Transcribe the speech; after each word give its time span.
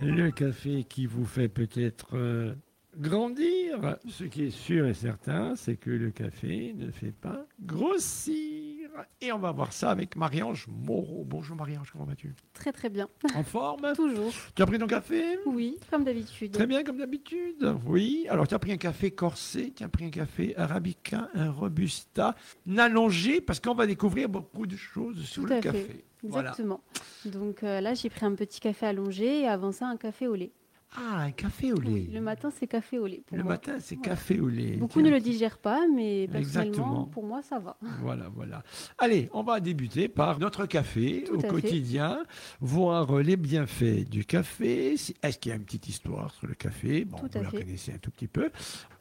Le 0.00 0.30
café 0.30 0.84
qui 0.84 1.06
vous 1.06 1.24
fait 1.24 1.48
peut-être 1.48 2.08
euh, 2.16 2.54
grandir. 2.98 3.96
Ce 4.08 4.24
qui 4.24 4.44
est 4.44 4.50
sûr 4.50 4.86
et 4.86 4.94
certain, 4.94 5.54
c'est 5.56 5.76
que 5.76 5.90
le 5.90 6.10
café 6.10 6.74
ne 6.76 6.90
fait 6.90 7.12
pas 7.12 7.46
grossir. 7.62 8.88
Et 9.20 9.32
on 9.32 9.38
va 9.38 9.50
voir 9.50 9.72
ça 9.72 9.90
avec 9.90 10.14
Marie-Ange 10.14 10.66
Moreau. 10.68 11.24
Bonjour 11.26 11.56
Marie-Ange, 11.56 11.90
comment 11.90 12.04
vas-tu? 12.04 12.32
Très 12.52 12.70
très 12.70 12.88
bien. 12.90 13.08
En 13.34 13.42
forme? 13.42 13.92
Toujours. 13.96 14.32
Tu 14.54 14.62
as 14.62 14.66
pris 14.66 14.78
ton 14.78 14.86
café? 14.86 15.38
Oui, 15.46 15.78
comme 15.90 16.04
d'habitude. 16.04 16.52
Très 16.52 16.66
bien, 16.66 16.84
comme 16.84 16.98
d'habitude. 16.98 17.74
Oui. 17.86 18.26
Alors, 18.30 18.46
tu 18.46 18.54
as 18.54 18.58
pris 18.60 18.72
un 18.72 18.76
café 18.76 19.10
corsé, 19.10 19.72
tu 19.74 19.82
as 19.82 19.88
pris 19.88 20.04
un 20.04 20.10
café 20.10 20.56
arabica, 20.56 21.28
un 21.34 21.50
robusta, 21.50 22.36
un 22.68 22.78
allongé, 22.78 23.40
parce 23.40 23.58
qu'on 23.58 23.74
va 23.74 23.86
découvrir 23.86 24.28
beaucoup 24.28 24.66
de 24.66 24.76
choses 24.76 25.24
sur 25.24 25.42
Tout 25.42 25.48
le 25.48 25.56
à 25.56 25.60
café. 25.60 25.80
fait. 25.82 26.04
Exactement. 26.24 26.80
Donc 27.26 27.62
euh, 27.62 27.80
là, 27.80 27.94
j'ai 27.94 28.10
pris 28.10 28.24
un 28.26 28.34
petit 28.34 28.60
café 28.60 28.86
allongé 28.86 29.40
et 29.42 29.48
avant 29.48 29.72
ça, 29.72 29.86
un 29.86 29.96
café 29.96 30.26
au 30.26 30.34
lait. 30.34 30.52
Ah, 30.96 31.22
un 31.22 31.32
café 31.32 31.72
au 31.72 31.80
lait. 31.80 32.06
Le 32.12 32.20
matin, 32.20 32.50
c'est 32.56 32.68
café 32.68 33.00
au 33.00 33.06
lait. 33.08 33.24
pour 33.26 33.36
Le 33.36 33.42
moi. 33.42 33.54
matin, 33.54 33.78
c'est 33.80 33.96
café 33.96 34.38
au 34.38 34.46
lait. 34.48 34.76
Beaucoup 34.76 35.00
Tiens. 35.00 35.02
ne 35.02 35.10
le 35.10 35.18
digèrent 35.18 35.58
pas, 35.58 35.88
mais 35.92 36.28
personnellement, 36.30 36.68
Exactement. 36.68 37.04
pour 37.06 37.24
moi, 37.24 37.42
ça 37.42 37.58
va. 37.58 37.76
Voilà, 38.00 38.28
voilà. 38.32 38.62
Allez, 38.98 39.28
on 39.32 39.42
va 39.42 39.58
débuter 39.58 40.06
par 40.08 40.38
notre 40.38 40.66
café 40.66 41.24
Tout 41.26 41.34
au 41.34 41.38
à 41.38 41.40
fait. 41.40 41.48
quotidien, 41.48 42.22
voir 42.60 43.18
les 43.18 43.36
bienfaits 43.36 44.08
du 44.08 44.24
café. 44.24 44.92
Est-ce 44.94 45.38
qu'il 45.40 45.50
y 45.50 45.52
a 45.52 45.56
une 45.56 45.64
petite 45.64 45.88
histoire 45.88 46.32
sur 46.32 46.46
le 46.46 46.54
café? 46.54 47.04
Bon, 47.04 47.16
Tout 47.18 47.26
vous 47.38 47.42
la 47.42 47.50
fait. 47.50 47.58
connaissez 47.64 47.92
un 47.92 47.98
tout 47.98 48.12
petit 48.12 48.28
peu. 48.28 48.50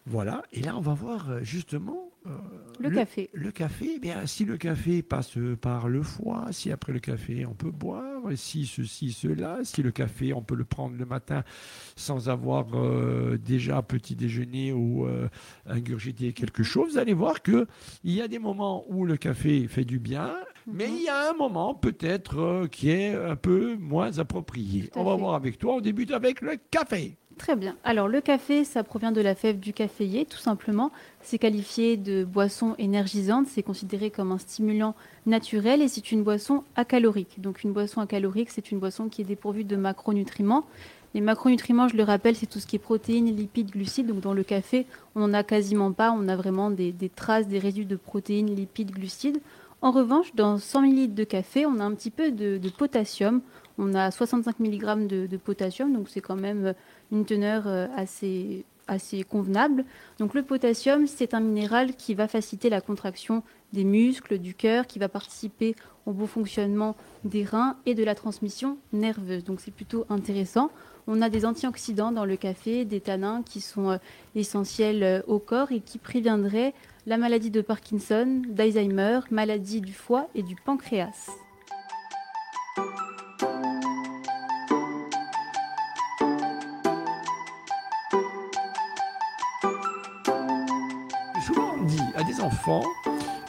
Voilà. 0.06 0.44
Et 0.52 0.62
là, 0.62 0.76
on 0.78 0.82
va 0.82 0.94
voir 0.94 1.30
euh, 1.30 1.40
justement 1.44 2.12
euh, 2.26 2.30
Le 2.80 2.90
café. 2.90 3.30
Le 3.34 3.52
café, 3.52 3.94
eh 3.96 4.00
bien, 4.00 4.26
si 4.26 4.46
le 4.46 4.58
café 4.58 5.02
passe 5.02 5.38
par 5.62 5.90
le 5.90 6.02
foie, 6.04 6.48
si 6.52 6.72
après 6.72 6.94
le 6.94 7.00
café 7.00 7.46
on 7.46 7.54
peut 7.54 7.72
boire, 7.72 8.22
si 8.36 8.66
ceci, 8.66 9.12
cela, 9.12 9.60
si 9.64 9.84
le 9.84 9.92
café 9.92 10.34
on 10.34 10.42
peut 10.42 10.56
le 10.56 10.64
prendre 10.64 10.96
le 10.98 11.06
matin 11.06 11.44
sans 11.96 12.30
avoir 12.30 12.68
euh, 12.76 13.38
déjà 13.38 13.82
petit 13.82 14.16
déjeuner 14.16 14.72
ou 14.72 15.06
euh, 15.06 15.28
ingurgité 15.66 16.32
quelque 16.34 16.64
chose, 16.64 16.94
vous 16.94 16.98
allez 16.98 17.14
voir 17.14 17.42
que 17.42 17.68
il 18.04 18.14
y 18.14 18.22
a 18.22 18.28
des 18.28 18.40
moments 18.40 18.86
où 18.90 19.06
le 19.06 19.18
café 19.18 19.68
fait 19.68 19.86
du 19.86 20.00
bien, 20.00 20.34
mais 20.66 20.88
Mhm. 20.88 20.96
il 20.96 21.04
y 21.04 21.10
a 21.10 21.30
un 21.30 21.34
moment 21.34 21.74
peut-être 21.76 22.40
euh, 22.40 22.68
qui 22.68 22.90
est 22.90 23.14
un 23.16 23.36
peu 23.36 23.76
moins 23.76 24.18
approprié. 24.20 24.90
On 24.96 25.04
va 25.04 25.14
fait. 25.16 25.20
voir 25.20 25.36
avec 25.36 25.58
toi. 25.58 25.76
On 25.76 25.82
débute 25.82 26.12
avec 26.12 26.40
le 26.42 26.56
café. 26.72 27.18
Très 27.38 27.56
bien. 27.56 27.76
Alors, 27.84 28.08
le 28.08 28.22
café, 28.22 28.64
ça 28.64 28.84
provient 28.84 29.12
de 29.12 29.20
la 29.22 29.34
fève 29.34 29.60
du 29.60 29.74
caféier, 29.74 30.26
tout 30.26 30.38
simplement. 30.38 30.92
C'est 31.22 31.40
qualifié 31.40 31.98
de 31.98 32.24
boisson 32.24 32.76
énergisante. 32.78 33.48
C'est 33.48 33.64
considéré 33.64 34.12
comme 34.12 34.32
un 34.32 34.38
stimulant 34.38 34.96
naturel 35.26 35.82
et 35.82 35.88
c'est 35.88 36.12
une 36.12 36.24
boisson 36.24 36.64
acalorique. 36.76 37.42
Donc, 37.42 37.64
une 37.64 37.74
boisson 37.74 38.02
acalorique, 38.02 38.52
c'est 38.52 38.72
une 38.72 38.80
boisson 38.80 39.10
qui 39.10 39.22
est 39.22 39.26
dépourvue 39.26 39.64
de 39.64 39.76
macronutriments. 39.76 40.66
Les 41.16 41.22
macronutriments, 41.22 41.88
je 41.88 41.96
le 41.96 42.04
rappelle, 42.04 42.36
c'est 42.36 42.46
tout 42.46 42.60
ce 42.60 42.68
qui 42.68 42.76
est 42.76 42.80
protéines, 42.80 43.36
lipides, 43.36 43.72
glucides. 43.72 44.08
Donc, 44.08 44.20
dans 44.20 44.34
le 44.34 44.44
café, 44.44 44.86
on 45.16 45.22
n'en 45.22 45.34
a 45.34 45.44
quasiment 45.44 45.92
pas. 45.92 46.12
On 46.12 46.28
a 46.28 46.36
vraiment 46.36 46.70
des, 46.70 46.92
des 46.92 47.10
traces, 47.10 47.48
des 47.48 47.60
résidus 47.60 47.86
de 47.86 47.96
protéines, 47.96 48.54
lipides, 48.56 48.92
glucides. 48.92 49.40
En 49.84 49.92
revanche, 49.92 50.34
dans 50.34 50.60
100 50.60 50.84
ml 50.84 51.14
de 51.14 51.26
café, 51.26 51.66
on 51.66 51.78
a 51.80 51.84
un 51.84 51.94
petit 51.94 52.10
peu 52.10 52.32
de, 52.32 52.70
potassium. 52.70 53.42
On 53.78 53.94
a 53.96 54.12
65 54.12 54.62
mg 54.62 55.08
de, 55.08 55.28
de 55.28 55.38
potassium, 55.38 55.92
donc 55.92 56.08
c'est 56.08 56.22
quand 56.22 56.38
même 56.38 56.74
une 57.12 57.26
teneur 57.26 57.68
euh, 57.68 57.88
assez, 57.98 58.64
assez 58.88 59.26
convenable. 59.26 59.84
Donc 60.20 60.36
le 60.36 60.44
potassium, 60.44 61.06
c'est 61.06 61.34
un 61.34 61.42
minéral 61.42 61.98
qui 61.98 62.14
va 62.14 62.30
faciliter 62.30 62.70
la 62.70 62.80
contraction 62.80 63.44
des 63.74 63.84
muscles, 63.84 64.38
du 64.38 64.54
cœur, 64.54 64.88
qui 64.88 65.00
va 65.00 65.10
participer 65.10 65.76
au 66.06 66.14
bon 66.14 66.28
fonctionnement 66.28 66.96
des 67.26 67.44
reins 67.44 67.76
et 67.86 67.94
de 67.94 68.06
la 68.06 68.16
transmission 68.16 68.78
nerveuse. 68.94 69.44
Donc 69.44 69.60
c'est 69.60 69.74
plutôt 69.74 70.06
intéressant. 70.10 70.72
On 71.08 71.22
a 71.22 71.28
des 71.28 71.46
antioxydants 71.46 72.14
dans 72.14 72.24
le 72.24 72.38
café, 72.38 72.86
des 72.86 73.02
tanins 73.02 73.44
qui 73.44 73.60
sont 73.60 73.90
euh, 73.90 73.98
essentiels 74.34 75.04
euh, 75.04 75.22
au 75.28 75.40
corps 75.40 75.74
et 75.74 75.82
qui 75.82 75.98
préviendraient 75.98 76.74
la 77.06 77.18
maladie 77.18 77.52
de 77.52 77.62
Parkinson, 77.62 78.42
d'Alzheimer, 78.48 79.20
maladie 79.30 79.82
du 79.82 79.94
foie 79.94 80.30
et 80.36 80.44
du 80.44 80.56
pancréas. 80.56 81.30
Souvent, 91.46 91.76
on 91.78 91.84
dit 91.84 92.00
à 92.16 92.24
des 92.24 92.40
enfants 92.40 92.84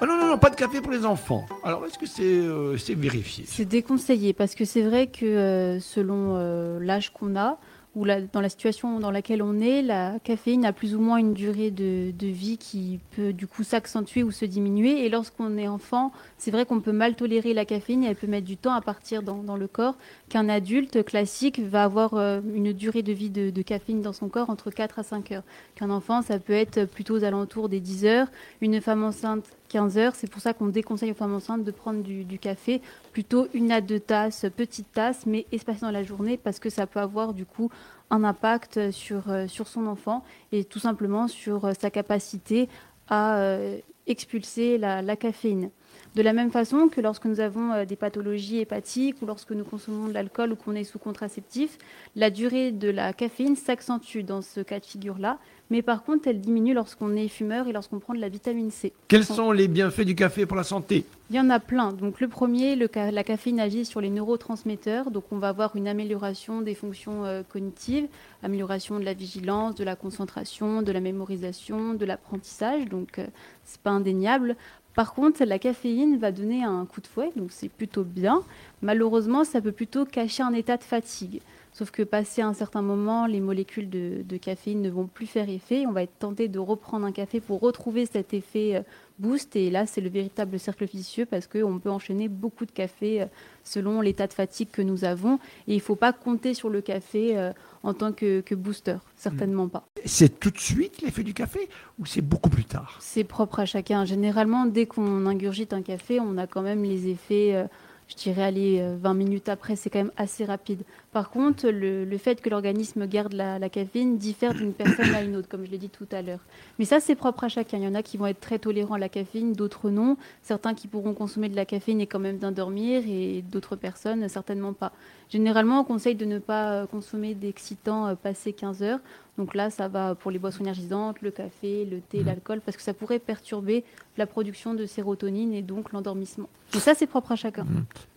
Ah 0.01 0.07
non, 0.07 0.17
non, 0.19 0.27
non, 0.27 0.39
pas 0.39 0.51
de 0.51 0.57
café 0.57 0.81
pour 0.81 0.91
les 0.91 1.05
enfants. 1.05 1.47
Alors, 1.63 1.87
est-ce 1.87 1.97
que 1.97 2.07
c'est 2.07 2.25
euh, 2.25 2.77
vérifié? 2.89 3.45
C'est 3.47 3.65
déconseillé 3.65 4.33
parce 4.33 4.57
que 4.57 4.65
c'est 4.65 4.83
vrai 4.83 5.07
que 5.07 5.25
euh, 5.25 5.79
selon 5.79 6.35
euh, 6.37 6.81
l'âge 6.81 7.13
qu'on 7.13 7.37
a 7.37 7.59
ou 7.97 8.05
la- 8.05 8.21
dans 8.21 8.41
la 8.41 8.49
situation 8.49 8.99
dans 8.99 9.11
laquelle 9.11 9.43
on 9.43 9.61
est, 9.61 9.83
la 9.83 10.19
caféine 10.25 10.65
a 10.65 10.73
plus 10.73 10.95
ou 10.95 11.01
moins 11.01 11.19
une 11.19 11.35
durée 11.35 11.71
de, 11.71 12.13
vie 12.21 12.59
qui 12.59 13.01
peut 13.15 13.33
du 13.33 13.47
coup 13.47 13.63
s'accentuer 13.63 14.23
ou 14.23 14.31
se 14.31 14.45
diminuer. 14.45 15.05
Et 15.05 15.09
lorsqu'on 15.09 15.57
est 15.59 15.69
enfant, 15.69 16.11
c'est 16.39 16.51
vrai 16.51 16.65
qu'on 16.67 16.81
peut 16.81 16.93
mal 16.93 17.15
tolérer 17.15 17.55
la 17.55 17.65
caféine 17.65 18.03
et 18.03 18.09
elle 18.09 18.17
peut 18.17 18.27
mettre 18.27 18.47
du 18.47 18.57
temps 18.57 18.73
à 18.73 18.81
partir 18.81 19.23
dans, 19.23 19.43
dans 19.43 19.57
le 19.57 19.69
corps 19.69 19.97
qu'un 20.29 20.49
adulte 20.49 21.05
classique 21.05 21.61
va 21.61 21.85
avoir 21.85 22.15
euh, 22.15 22.41
une 22.55 22.73
durée 22.73 23.03
de 23.03 23.13
vie 23.13 23.31
de, 23.31 23.51
de 23.51 23.63
caféine 23.63 24.01
dans 24.01 24.13
son 24.13 24.29
corps 24.29 24.51
entre 24.51 24.71
4 24.71 24.99
à 24.99 25.03
5 25.03 25.33
heures. 25.33 25.45
Qu'un 25.75 25.91
enfant, 25.91 26.23
ça 26.23 26.39
peut 26.39 26.53
être 26.53 26.87
plutôt 26.87 27.19
aux 27.19 27.25
alentours 27.25 27.69
des 27.69 27.81
10 27.81 28.07
heures. 28.07 28.29
Une 28.61 28.81
femme 28.81 29.05
enceinte, 29.05 29.45
15 29.75 29.99
heures. 29.99 30.15
C'est 30.15 30.31
pour 30.31 30.41
ça 30.41 30.55
qu'on 30.55 30.69
déconseille 30.69 31.11
aux 31.11 31.17
femmes 31.17 31.35
enceintes 31.35 31.65
de 31.65 31.71
prendre 31.73 32.01
du, 32.01 32.39
café, 32.39 32.81
plutôt 33.13 33.49
une 33.55 33.73
à 33.73 33.81
deux 33.81 33.99
tasses, 33.99 34.47
petites 34.57 34.93
tasses, 34.93 35.27
mais 35.27 35.47
espacées 35.51 35.81
dans 35.81 35.91
la 35.91 36.05
journée 36.05 36.37
parce 36.37 36.61
que 36.61 36.71
ça 36.71 36.87
peut 36.87 37.01
avoir 37.01 37.35
du 37.35 37.45
coup 37.45 37.71
un 38.11 38.23
impact 38.23 38.93
sur, 38.93 39.29
euh, 39.31 39.49
sur 39.49 39.67
son 39.67 39.89
enfant 39.89 40.23
et 40.53 40.63
tout 40.63 40.79
simplement 40.79 41.27
sur 41.27 41.65
euh, 41.65 41.73
sa 41.77 41.91
capacité 41.91 42.69
à 43.09 43.39
euh, 43.39 43.79
expulser 44.07 44.79
la, 44.79 45.03
la 45.03 45.17
caféine. 45.17 45.71
De 46.15 46.23
la 46.23 46.33
même 46.33 46.53
façon 46.53 46.89
que 46.89 47.01
lorsque 47.01 47.25
nous 47.25 47.41
avons 47.41 47.85
des 47.85 47.97
pathologies 47.97 48.59
hépatiques 48.59 49.21
ou 49.23 49.27
lorsque 49.27 49.51
nous 49.51 49.65
consommons 49.65 50.07
de 50.07 50.13
l'alcool 50.13 50.53
ou 50.53 50.57
qu'on 50.57 50.77
est 50.77 50.85
sous 50.85 51.01
contraceptif, 51.01 51.79
la 52.15 52.31
durée 52.31 52.71
de 52.71 52.91
la 52.91 53.13
caféine 53.13 53.57
s'accentue 53.57 54.21
dans 54.21 54.41
ce 54.41 54.61
cas 54.61 54.79
de 54.79 54.87
figure-là, 54.87 55.39
mais 55.71 55.83
par 55.83 56.05
contre 56.05 56.29
elle 56.29 56.41
diminue 56.41 56.75
lorsqu'on 56.75 57.15
est 57.17 57.29
fumeur 57.29 57.69
et 57.69 57.73
lorsqu'on 57.73 57.99
prend 57.99 58.15
de 58.15 58.21
la 58.21 58.29
vitamine 58.29 58.71
C. 58.71 58.93
Quels 59.09 59.25
sont 59.25 59.51
les 59.53 59.69
bienfaits 59.69 60.03
du 60.03 60.15
café 60.15 60.47
pour 60.47 60.57
la 60.57 60.63
santé? 60.65 61.05
Il 61.31 61.37
y 61.37 61.41
en 61.41 61.49
a 61.51 61.59
plein. 61.61 61.93
Donc 61.93 62.21
le 62.21 62.29
premier, 62.29 62.77
le 62.77 62.89
ca- 62.93 63.11
la 63.11 63.25
caféine 63.25 63.59
agit 63.59 63.85
sur 63.85 64.01
les 64.01 64.11
neurotransmetteurs. 64.11 65.11
Donc 65.11 65.25
on 65.33 65.39
va 65.39 65.49
avoir 65.49 65.75
une 65.75 65.89
amélioration 65.89 66.61
des 66.61 66.75
fonctions 66.75 67.25
euh, 67.25 67.43
cognitives, 67.49 68.07
amélioration 68.43 68.99
de 69.01 69.05
la 69.05 69.15
vigilance, 69.15 69.75
de 69.75 69.85
la 69.85 69.97
concentration, 69.97 70.83
de 70.83 70.93
la 70.93 71.01
mémorisation, 71.01 71.95
de 71.95 72.05
l'apprentissage. 72.05 72.87
Donc 72.89 73.19
euh, 73.19 73.27
c'est 73.65 73.81
pas 73.81 73.91
indéniable. 73.91 74.57
Par 74.95 75.13
contre, 75.15 75.43
la 75.45 75.59
caféine 75.59 76.19
va 76.19 76.31
donner 76.31 76.63
un 76.63 76.85
coup 76.87 77.01
de 77.01 77.09
fouet, 77.09 77.33
donc 77.35 77.51
c'est 77.51 77.69
plutôt 77.69 78.05
bien. 78.05 78.43
Malheureusement, 78.81 79.43
ça 79.43 79.61
peut 79.61 79.73
plutôt 79.73 80.05
cacher 80.05 80.45
un 80.45 80.53
état 80.53 80.77
de 80.77 80.85
fatigue. 80.85 81.41
Sauf 81.77 81.91
que 81.91 82.05
passé 82.05 82.41
un 82.41 82.55
certain 82.55 82.83
moment, 82.83 83.27
les 83.27 83.41
molécules 83.41 83.91
de, 83.91 84.23
de 84.23 84.37
caféine 84.37 84.81
ne 84.81 84.91
vont 84.91 85.09
plus 85.09 85.27
faire 85.27 85.49
effet. 85.49 85.87
On 85.89 85.93
va 85.93 86.05
être 86.05 86.17
tenté 86.21 86.47
de 86.47 86.61
reprendre 86.61 87.05
un 87.05 87.11
café 87.11 87.41
pour 87.41 87.59
retrouver 87.59 88.07
cet 88.07 88.33
effet 88.33 88.77
euh, 88.77 88.83
boost. 89.19 89.57
Et 89.57 89.71
là, 89.71 89.85
c'est 89.85 90.01
le 90.01 90.09
véritable 90.09 90.61
cercle 90.61 90.85
vicieux 90.85 91.27
parce 91.27 91.49
qu'on 91.49 91.81
peut 91.81 91.91
enchaîner 91.91 92.29
beaucoup 92.29 92.65
de 92.65 92.71
café 92.71 93.23
euh, 93.23 93.27
selon 93.65 94.01
l'état 94.01 94.29
de 94.29 94.33
fatigue 94.33 94.69
que 94.71 94.83
nous 94.83 95.05
avons. 95.05 95.41
Et 95.67 95.73
il 95.73 95.79
ne 95.79 95.83
faut 95.83 95.97
pas 95.97 96.13
compter 96.13 96.55
sur 96.55 96.71
le 96.71 96.81
café 96.81 97.37
euh, 97.37 97.53
en 97.83 97.93
tant 97.93 98.13
que, 98.13 98.41
que 98.41 98.55
booster. 98.55 98.99
Certainement 99.17 99.67
pas. 99.67 99.85
C'est 100.05 100.39
tout 100.39 100.53
de 100.53 100.61
suite 100.61 101.03
l'effet 101.03 101.25
du 101.25 101.35
café 101.35 101.69
ou 101.99 102.07
c'est 102.07 102.23
beaucoup 102.23 102.51
plus 102.51 102.67
tard? 102.67 102.99
C'est 103.01 103.25
propre 103.25 103.59
à 103.59 103.67
chacun. 103.67 104.05
Généralement, 104.05 104.67
dès 104.67 104.87
qu'on 104.87 105.27
ingurgite 105.27 105.73
un 105.73 105.83
café, 105.83 106.21
on 106.21 106.39
a 106.39 106.47
quand 106.47 106.63
même 106.63 106.85
les 106.85 107.09
effets, 107.09 107.67
je 108.09 108.17
dirais, 108.17 108.43
aller 108.43 108.87
20 109.01 109.15
minutes 109.15 109.49
après, 109.49 109.77
c'est 109.77 109.91
quand 109.91 109.99
même 109.99 110.13
assez 110.17 110.45
rapide. 110.45 110.83
Par 111.15 111.31
contre, 111.31 111.69
le, 111.69 112.19
fait 112.19 112.41
que 112.41 112.51
l'organisme 112.51 113.07
garde 113.07 113.35
la, 113.35 113.69
caféine 113.69 114.19
diffère 114.19 114.53
d'une 114.53 114.73
personne 114.73 115.15
à 115.15 115.23
une 115.23 115.37
autre, 115.37 115.49
comme 115.49 115.65
je 115.65 115.71
l'ai 115.71 115.79
dit 115.79 115.89
tout 115.89 116.09
à 116.11 116.23
l'heure. 116.23 116.41
Mais 116.81 116.85
ça, 116.85 116.99
c'est 116.99 117.15
propre 117.15 117.45
à 117.45 117.49
chacun. 117.49 117.79
Il 117.79 117.85
y 117.85 117.87
en 117.87 117.95
a 117.95 118.03
qui 118.03 118.17
vont 118.17 118.27
être 118.27 118.41
très 118.41 118.59
tolérants 118.59 118.97
à 118.97 118.99
la 118.99 119.09
caféine, 119.09 119.53
d'autres 119.53 119.91
non. 119.91 120.17
Certains 120.43 120.75
qui 120.75 120.89
pourront 120.89 121.15
consommer 121.15 121.49
de 121.49 121.55
la 121.55 121.65
caféine 121.65 122.01
et 122.01 122.09
quand 122.09 122.19
même 122.19 122.39
bien 122.39 122.51
dormir, 122.51 123.05
et 123.07 123.43
d'autres 123.43 123.77
personnes, 123.77 124.29
certainement 124.29 124.73
pas. 124.73 124.93
Généralement, 125.31 125.81
on 125.81 125.85
conseille 125.85 126.17
de 126.17 126.25
ne 126.25 126.39
pas 126.39 126.73
euh, 126.73 126.87
consommer 126.87 127.35
d'excitants 127.35 128.09
euh, 128.09 128.15
passé 128.15 128.53
15 128.53 128.83
heures. 128.83 129.01
Donc 129.37 129.55
là, 129.57 129.69
ça 129.69 129.89
va 129.89 130.15
pour 130.15 130.31
les 130.31 130.39
boissons 130.39 130.61
énergisantes, 130.63 131.21
le 131.21 131.33
café, 131.33 131.85
le 131.85 131.99
thé, 132.01 132.19
Mhm. 132.21 132.27
l'alcool, 132.27 132.61
parce 132.65 132.77
que 132.77 132.83
ça 132.85 132.95
pourrait 132.95 133.19
perturber 133.19 133.83
la 134.17 134.27
production 134.27 134.75
de 134.75 134.87
sérotonine 134.87 135.53
et 135.53 135.61
donc 135.63 135.91
l'endormissement. 135.93 136.49
Et 136.73 136.79
ça, 136.79 136.95
c'est 136.95 137.09
propre 137.09 137.33
à 137.33 137.37
chacun. 137.37 137.67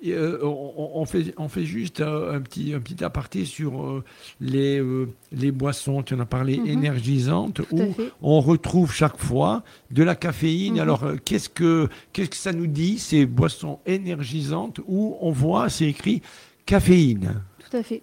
Et, 0.04 0.12
euh, 0.14 0.40
on, 0.44 0.92
on 0.94 1.06
fait, 1.06 1.34
on 1.38 1.48
fait 1.50 1.66
juste 1.66 2.02
un 2.02 2.40
petit, 2.42 2.72
un 2.74 2.80
petit 2.80 3.04
aparté 3.04 3.46
sur 3.46 3.84
euh, 3.84 4.04
les, 4.40 4.80
euh, 4.80 5.10
les 5.32 5.52
boissons, 5.52 6.04
tu 6.04 6.14
en 6.14 6.20
as 6.20 6.26
parlé, 6.28 6.58
Mhm. 6.60 6.68
énergisantes, 6.68 7.54
Tout 7.56 7.66
où 7.76 7.82
on 8.22 8.40
retrouve 8.40 8.94
chaque 8.94 9.18
fois 9.18 9.64
de 9.90 10.04
la 10.04 10.16
caféine. 10.16 10.76
Mhm. 10.76 10.80
Alors, 10.82 11.04
qu'est-ce 11.26 11.50
que, 11.50 11.90
qu'est-ce 12.14 12.30
que 12.30 12.36
ça 12.36 12.54
nous 12.54 12.68
dit, 12.68 13.00
ces 13.00 13.26
boissons 13.26 13.80
énergisantes, 13.88 14.80
où 14.88 15.18
on 15.20 15.32
voit, 15.32 15.70
c'est 15.70 15.86
écrit 15.88 16.22
caféine? 16.68 17.42
Tout 17.70 17.76
à 17.78 17.84
fait. 17.84 18.02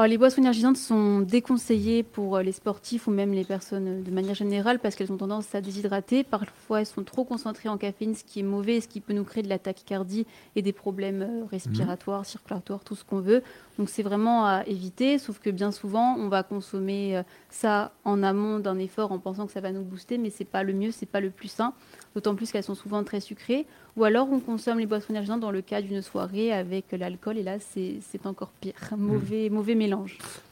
Alors, 0.00 0.08
les 0.08 0.16
boissons 0.16 0.40
énergisantes 0.40 0.76
sont 0.76 1.22
déconseillées 1.22 2.04
pour 2.04 2.36
euh, 2.36 2.42
les 2.42 2.52
sportifs 2.52 3.08
ou 3.08 3.10
même 3.10 3.32
les 3.32 3.42
personnes 3.42 3.88
euh, 3.88 4.00
de 4.00 4.12
manière 4.12 4.36
générale 4.36 4.78
parce 4.78 4.94
qu'elles 4.94 5.10
ont 5.10 5.16
tendance 5.16 5.52
à 5.56 5.60
déshydrater. 5.60 6.22
Parfois, 6.22 6.78
elles 6.78 6.86
sont 6.86 7.02
trop 7.02 7.24
concentrées 7.24 7.68
en 7.68 7.76
caféine, 7.76 8.14
ce 8.14 8.22
qui 8.22 8.38
est 8.38 8.44
mauvais, 8.44 8.80
ce 8.80 8.86
qui 8.86 9.00
peut 9.00 9.12
nous 9.12 9.24
créer 9.24 9.42
de 9.42 9.48
la 9.48 9.58
tachycardie 9.58 10.24
et 10.54 10.62
des 10.62 10.72
problèmes 10.72 11.22
euh, 11.22 11.44
respiratoires, 11.50 12.24
circulatoires, 12.24 12.84
tout 12.84 12.94
ce 12.94 13.02
qu'on 13.02 13.18
veut. 13.18 13.42
Donc, 13.76 13.88
c'est 13.88 14.04
vraiment 14.04 14.46
à 14.46 14.62
éviter. 14.68 15.18
Sauf 15.18 15.40
que 15.40 15.50
bien 15.50 15.72
souvent, 15.72 16.14
on 16.16 16.28
va 16.28 16.44
consommer 16.44 17.20
ça 17.50 17.90
en 18.04 18.22
amont 18.22 18.60
d'un 18.60 18.78
effort 18.78 19.10
en 19.10 19.18
pensant 19.18 19.46
que 19.46 19.52
ça 19.52 19.60
va 19.60 19.72
nous 19.72 19.82
booster, 19.82 20.16
mais 20.16 20.30
c'est 20.30 20.44
pas 20.44 20.62
le 20.62 20.74
mieux, 20.74 20.92
c'est 20.92 21.06
pas 21.06 21.20
le 21.20 21.30
plus 21.30 21.48
sain 21.48 21.74
d'autant 22.18 22.34
plus 22.34 22.50
qu'elles 22.50 22.64
sont 22.64 22.74
souvent 22.74 23.04
très 23.04 23.20
sucrées. 23.20 23.66
Ou 23.96 24.04
alors 24.04 24.28
on 24.30 24.40
consomme 24.40 24.78
les 24.78 24.86
boissons 24.86 25.10
énergisantes 25.10 25.40
dans 25.40 25.50
le 25.50 25.62
cas 25.62 25.82
d'une 25.82 26.02
soirée 26.02 26.52
avec 26.52 26.92
l'alcool, 26.92 27.38
et 27.38 27.42
là 27.42 27.58
c'est 27.60 28.26
encore 28.26 28.50
pire. 28.60 28.74
Mauvais, 28.96 29.48
mauvais 29.50 29.74
mélange. 29.74 29.87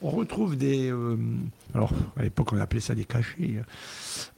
On 0.02 0.10
retrouve 0.10 0.56
des. 0.56 0.90
Euh, 0.90 1.16
alors 1.74 1.90
à 2.18 2.22
l'époque 2.22 2.52
on 2.52 2.58
appelait 2.58 2.80
ça 2.80 2.94
des 2.94 3.04
cachets, 3.04 3.62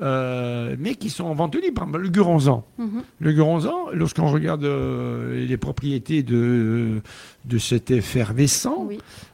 euh, 0.00 0.76
mais 0.78 0.94
qui 0.94 1.10
sont 1.10 1.24
en 1.24 1.34
vente 1.34 1.54
libre. 1.56 1.86
Le 1.96 2.08
Guronzan. 2.08 2.64
Mhm. 2.78 3.02
Le 3.20 3.32
Guronzan, 3.32 3.90
lorsqu'on 3.92 4.30
regarde 4.30 4.64
euh, 4.64 5.46
les 5.46 5.56
propriétés 5.56 6.22
de, 6.22 7.00
de 7.44 7.58
cet 7.58 7.90
effervescent, 7.90 8.88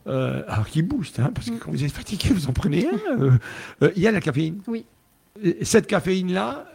alors 0.07 0.67
qui 0.69 0.83
booste, 0.83 1.21
hein, 1.21 1.31
parce 1.35 1.49
que 1.49 1.55
mhm. 1.55 1.59
quand 1.61 1.71
vous 1.71 1.85
êtes 1.85 1.93
fatigué, 1.93 2.31
vous 2.31 2.49
en 2.49 2.53
prenez 2.53 2.87
un, 2.87 3.39
il 3.97 4.03
y 4.03 4.07
a 4.07 4.13
la 4.13 4.21
caféine. 4.21 4.61
Oui. 4.67 4.85
cette 5.63 5.87
caféine-là, 5.87 6.67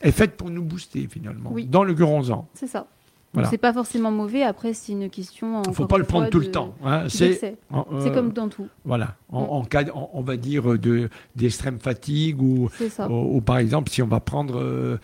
est 0.00 0.12
faite 0.12 0.36
pour 0.36 0.50
nous 0.50 0.62
booster 0.62 1.08
finalement, 1.10 1.54
dans 1.66 1.84
le 1.84 1.94
guronzan. 1.94 2.46
C'est 2.54 2.68
ça. 2.68 2.86
Voilà. 3.34 3.50
C'est 3.50 3.58
pas 3.58 3.74
forcément 3.74 4.10
mauvais. 4.10 4.42
Après, 4.42 4.72
c'est 4.72 4.92
une 4.92 5.10
question. 5.10 5.62
Il 5.64 5.68
ne 5.68 5.74
faut 5.74 5.86
pas 5.86 5.98
le 5.98 6.04
prendre 6.04 6.30
tout 6.30 6.40
le 6.40 6.50
temps. 6.50 6.74
Hein. 6.82 7.04
C'est 7.08 7.58
euh, 7.72 8.14
comme 8.14 8.32
dans 8.32 8.48
tout. 8.48 8.68
Voilà. 8.84 9.16
En, 9.30 9.62
mm. 9.62 9.68
cas, 9.68 9.84
on, 9.94 10.22
va 10.22 10.36
dire 10.38 10.78
de 10.78 11.10
d'extrême 11.36 11.78
fatigue 11.78 12.40
ou, 12.40 12.70
ou, 13.10 13.40
par 13.42 13.58
exemple 13.58 13.90
si 13.90 14.02
on 14.02 14.06
va 14.06 14.20
prendre 14.20 14.58
euh, 14.58 14.98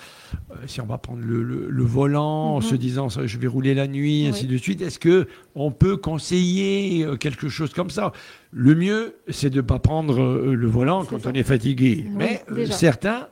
si 0.66 0.80
on 0.80 0.86
va 0.86 0.96
prendre 0.96 1.20
le, 1.22 1.84
volant 1.84 2.54
en 2.54 2.60
mm-hmm. 2.60 2.62
se 2.62 2.74
disant 2.76 3.08
je 3.10 3.38
vais 3.38 3.46
rouler 3.46 3.74
la 3.74 3.86
nuit 3.86 4.26
ainsi 4.26 4.46
de 4.46 4.56
suite. 4.56 4.80
Est-ce 4.80 4.98
que 4.98 5.28
on 5.54 5.70
peut 5.70 5.98
conseiller 5.98 7.04
euh, 7.04 7.16
quelque 7.16 7.48
chose 7.50 7.74
comme 7.74 7.90
ça? 7.90 8.12
Le 8.50 8.74
mieux, 8.74 9.16
c'est 9.28 9.50
de 9.50 9.56
ne 9.56 9.62
pas 9.62 9.80
prendre 9.80 10.22
le 10.22 10.66
volant 10.66 11.04
quand 11.04 11.26
on 11.26 11.32
est 11.32 11.42
fatigué. 11.42 12.06
Mais 12.14 12.42
certains 12.70 13.28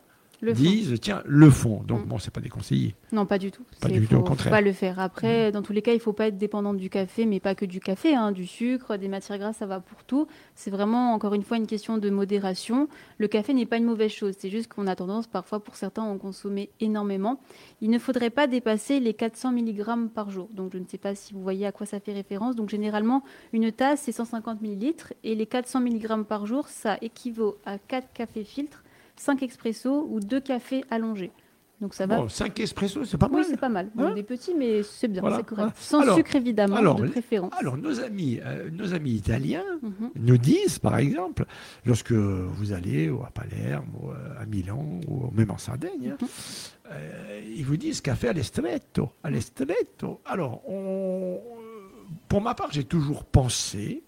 disent 0.51 0.99
tiens 1.01 1.23
le 1.27 1.51
fond. 1.51 1.83
Donc 1.87 2.05
mm. 2.05 2.09
bon, 2.09 2.19
c'est 2.19 2.33
pas 2.33 2.41
déconseillé. 2.41 2.95
Non, 3.13 3.27
pas 3.27 3.39
du 3.39 3.53
tout. 3.53 3.63
Pas 3.81 3.89
du 3.89 4.07
tout, 4.07 4.17
au 4.17 4.23
contraire. 4.23 4.47
Faut 4.47 4.51
pas 4.51 4.61
le 4.61 4.73
faire. 4.73 4.99
Après, 4.99 5.49
mm. 5.49 5.53
dans 5.53 5.63
tous 5.63 5.73
les 5.73 5.83
cas, 5.83 5.93
il 5.93 6.01
faut 6.01 6.13
pas 6.13 6.27
être 6.27 6.39
dépendant 6.39 6.75
du 6.75 6.91
café, 6.91 7.27
mais 7.27 7.39
pas 7.39 7.55
que 7.55 7.65
du 7.65 7.79
café, 7.79 8.15
hein, 8.15 8.33
du 8.33 8.47
sucre, 8.47 8.97
des 8.97 9.09
matières 9.09 9.39
grasses, 9.39 9.59
ça 9.59 9.67
va 9.67 9.81
pour 9.81 10.05
tout. 10.05 10.27
C'est 10.55 10.71
vraiment 10.71 11.15
encore 11.15 11.35
une 11.35 11.45
fois 11.45 11.57
une 11.57 11.67
question 11.67 11.99
de 11.99 12.11
modération. 12.11 12.89
Le 13.19 13.29
café 13.29 13.55
n'est 13.55 13.67
pas 13.67 13.77
une 13.77 13.85
mauvaise 13.85 14.11
chose. 14.11 14.35
C'est 14.39 14.51
juste 14.51 14.73
qu'on 14.73 14.87
a 14.87 14.97
tendance 14.97 15.27
parfois 15.27 15.61
pour 15.61 15.77
certains 15.77 16.03
à 16.03 16.07
en 16.07 16.19
consommer 16.19 16.71
énormément. 16.81 17.41
Il 17.81 17.91
ne 17.91 17.99
faudrait 17.99 18.31
pas 18.31 18.47
dépasser 18.47 18.99
les 18.99 19.15
400 19.15 19.53
mg 19.53 20.09
par 20.15 20.31
jour. 20.31 20.49
Donc 20.53 20.73
je 20.73 20.79
ne 20.79 20.85
sais 20.87 20.99
pas 20.99 21.15
si 21.15 21.33
vous 21.35 21.43
voyez 21.43 21.67
à 21.67 21.73
quoi 21.73 21.87
ça 21.87 22.01
fait 22.01 22.13
référence. 22.13 22.57
Donc 22.57 22.69
généralement, 22.69 23.23
une 23.53 23.71
tasse 23.71 24.03
c'est 24.03 24.13
150 24.13 24.61
ml 24.63 24.95
et 25.23 25.35
les 25.35 25.47
400 25.47 25.81
mg 25.81 26.25
par 26.25 26.47
jour, 26.47 26.69
ça 26.69 26.99
équivaut 27.01 27.59
à 27.65 27.79
4 27.79 28.13
cafés 28.13 28.45
filtres 28.45 28.83
5 29.23 29.43
expressos 29.43 30.07
ou 30.09 30.19
2 30.19 30.41
cafés 30.41 30.85
allongés. 30.91 31.31
Donc 31.81 31.95
ça 31.95 32.07
va. 32.07 32.29
5 32.29 32.61
expressos, 32.61 33.05
c'est 33.05 33.19
pas 33.19 33.29
mal. 33.29 33.41
Oui, 33.41 33.47
c'est 33.49 33.57
pas 33.57 33.69
mal. 33.69 33.91
des 34.15 34.23
petits, 34.23 34.55
mais 34.55 34.83
c'est 34.83 35.09
bien, 35.09 35.23
c'est 35.37 35.45
correct. 35.45 35.77
Sans 35.77 36.15
sucre 36.15 36.37
évidemment, 36.37 36.95
de 36.95 37.09
préférence. 37.09 37.53
Alors 37.59 37.77
nos 37.77 38.01
amis, 38.01 38.41
euh, 38.45 38.71
nos 38.71 38.95
amis 38.95 39.13
italiens 39.13 39.65
mhm. 39.83 40.11
nous 40.17 40.39
disent, 40.39 40.79
par 40.79 40.99
exemple, 40.99 41.45
lorsque 41.85 42.13
vous 42.13 42.73
allez 42.73 43.09
à 43.09 43.31
Palerme, 43.31 43.91
ou 44.01 44.11
à 44.11 44.47
Milan, 44.47 45.01
ou 45.09 45.31
même 45.33 45.51
en 45.51 45.59
Sardaigne, 45.59 46.13
hein, 46.13 46.17
mhm. 46.21 46.29
euh, 46.93 47.41
ils 47.57 47.65
vous 47.65 47.77
disent 47.77 48.01
café 48.01 48.29
all'estretto, 48.29 49.11
all'estretto. 49.25 50.21
Alors 50.25 50.63
on, 50.69 51.41
pour 52.29 52.41
ma 52.41 52.55
part, 52.55 52.69
j'ai 52.73 52.85
toujours 52.85 53.25
pensé 53.25 54.03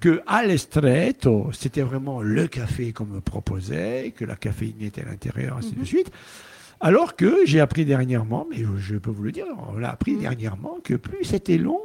que 0.00 0.22
à 0.26 0.44
l'estretto, 0.44 1.50
c'était 1.52 1.82
vraiment 1.82 2.20
le 2.20 2.48
café 2.48 2.92
qu'on 2.92 3.06
me 3.06 3.20
proposait, 3.20 4.12
que 4.16 4.24
la 4.24 4.36
caféine 4.36 4.82
était 4.82 5.02
à 5.02 5.06
l'intérieur, 5.06 5.56
ainsi 5.56 5.72
de 5.72 5.80
mhm. 5.80 5.86
suite. 5.86 6.10
Alors 6.80 7.14
que 7.14 7.46
j'ai 7.46 7.60
appris 7.60 7.84
dernièrement, 7.84 8.46
mais 8.50 8.64
je 8.78 8.96
peux 8.96 9.10
vous 9.10 9.22
le 9.22 9.32
dire, 9.32 9.46
on 9.72 9.78
l'a 9.78 9.90
appris 9.90 10.14
mhm. 10.14 10.20
dernièrement, 10.20 10.78
que 10.82 10.94
plus 10.94 11.24
c'était 11.24 11.58
long, 11.58 11.80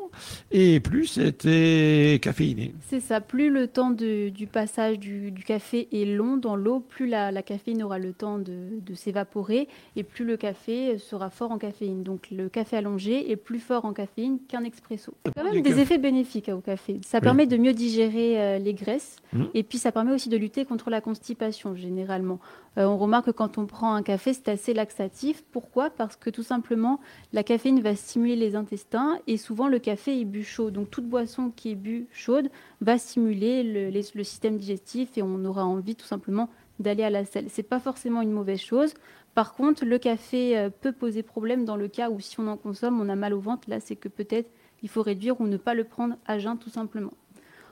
et 0.51 0.79
plus 0.79 1.07
c'était 1.07 2.19
caféiné. 2.21 2.73
C'est 2.87 2.99
ça, 2.99 3.21
plus 3.21 3.49
le 3.49 3.67
temps 3.67 3.91
du 3.91 4.47
passage 4.51 4.99
du, 4.99 5.33
café 5.45 5.87
est 5.91 6.05
long 6.05 6.37
dans 6.37 6.55
l'eau, 6.55 6.79
plus 6.79 7.07
la, 7.07 7.41
caféine 7.41 7.83
aura 7.83 7.99
le 7.99 8.13
temps 8.13 8.39
de, 8.39 8.93
s'évaporer 8.93 9.67
et 9.95 10.03
plus 10.03 10.25
le 10.25 10.37
café 10.37 10.97
sera 10.97 11.29
fort 11.29 11.51
en 11.51 11.57
caféine. 11.57 12.03
Donc 12.03 12.29
le 12.31 12.49
café 12.49 12.77
allongé 12.77 13.31
est 13.31 13.35
plus 13.35 13.59
fort 13.59 13.85
en 13.85 13.93
caféine 13.93 14.39
qu'un 14.47 14.63
expresso. 14.63 15.13
Il 15.25 15.29
y 15.29 15.39
a 15.39 15.43
quand 15.43 15.53
même 15.53 15.61
des 15.61 15.79
effets 15.79 15.97
bénéfiques 15.97 16.49
au 16.49 16.61
café. 16.61 16.99
Ça 17.05 17.21
permet 17.21 17.45
de 17.45 17.57
mieux 17.57 17.73
digérer 17.73 18.41
euh, 18.41 18.59
les 18.59 18.73
graisses 18.73 19.17
mmh. 19.33 19.43
et 19.53 19.63
puis 19.63 19.77
ça 19.77 19.91
permet 19.91 20.13
aussi 20.13 20.29
de 20.29 20.37
lutter 20.37 20.65
contre 20.65 20.89
la 20.89 21.01
constipation 21.01 21.75
généralement. 21.75 22.39
Euh, 22.77 22.85
on 22.85 22.97
remarque 22.97 23.27
que 23.27 23.31
quand 23.31 23.57
on 23.57 23.65
prend 23.65 23.93
un 23.93 24.03
café, 24.03 24.33
c'est 24.33 24.49
assez 24.49 24.73
laxatif. 24.73 25.43
Pourquoi? 25.51 25.89
Parce 25.89 26.15
que 26.15 26.29
tout 26.29 26.43
simplement, 26.43 26.99
la 27.33 27.43
caféine 27.43 27.81
va 27.81 27.95
stimuler 27.95 28.35
les 28.35 28.55
intestins 28.55 29.17
et 29.27 29.37
souvent 29.37 29.67
le 29.67 29.79
café 29.79 30.06
est 30.11 30.25
bu 30.25 30.43
chaud. 30.43 30.71
Donc 30.71 30.89
toute 30.89 31.05
boisson 31.05 31.51
qui 31.55 31.71
est 31.71 31.75
bu 31.75 32.07
chaude 32.11 32.49
va 32.81 32.97
stimuler 32.97 33.63
le, 33.91 34.23
système 34.23 34.57
digestif 34.57 35.17
et 35.17 35.21
on 35.21 35.43
aura 35.45 35.65
envie 35.65 35.95
tout 35.95 36.05
simplement 36.05 36.49
d'aller 36.79 37.03
à 37.03 37.09
la 37.09 37.25
selle. 37.25 37.47
C'est 37.49 37.63
pas 37.63 37.79
forcément 37.79 38.21
une 38.21 38.31
mauvaise 38.31 38.59
chose. 38.59 38.93
Par 39.33 39.53
contre, 39.53 39.85
le 39.85 39.97
café 39.97 40.57
euh, 40.57 40.69
peut 40.69 40.91
poser 40.91 41.23
problème 41.23 41.65
dans 41.65 41.75
le 41.75 41.87
cas 41.87 42.09
où 42.09 42.19
si 42.19 42.39
on 42.39 42.47
en 42.47 42.57
consomme, 42.57 42.99
on 42.99 43.09
a 43.09 43.15
mal 43.15 43.33
au 43.33 43.39
ventre. 43.39 43.69
Là, 43.69 43.79
c'est 43.79 43.95
que 43.95 44.09
peut-être 44.09 44.49
il 44.83 44.89
faut 44.89 45.01
réduire 45.01 45.39
ou 45.41 45.47
ne 45.47 45.57
pas 45.57 45.73
le 45.73 45.83
prendre 45.83 46.15
à 46.25 46.39
jeun 46.39 46.57
tout 46.57 46.69
simplement. 46.69 47.13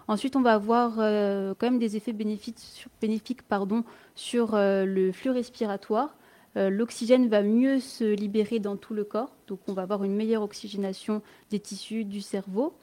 Ensuite, 0.07 0.35
on 0.35 0.41
va 0.41 0.53
avoir 0.53 0.99
euh, 0.99 1.53
quand 1.57 1.67
même 1.67 1.79
des 1.79 1.95
effets 1.95 2.13
bénéfiques 2.13 2.59
sur, 2.59 2.91
bénéfiques, 3.01 3.41
sur 4.13 4.53
euh, 4.53 4.85
le 4.85 5.11
flux 5.11 5.31
respiratoire. 5.31 6.15
Euh, 6.57 6.69
l'oxygène 6.69 7.27
va 7.27 7.41
mieux 7.41 7.79
se 7.79 8.03
libérer 8.03 8.59
dans 8.59 8.77
tout 8.77 8.93
le 8.93 9.03
corps, 9.03 9.35
donc 9.47 9.59
on 9.67 9.73
va 9.73 9.81
avoir 9.81 10.03
une 10.03 10.15
meilleure 10.15 10.41
oxygénation 10.41 11.21
des 11.49 11.59
tissus 11.59 12.05
du 12.05 12.21
cerveau. 12.21 12.73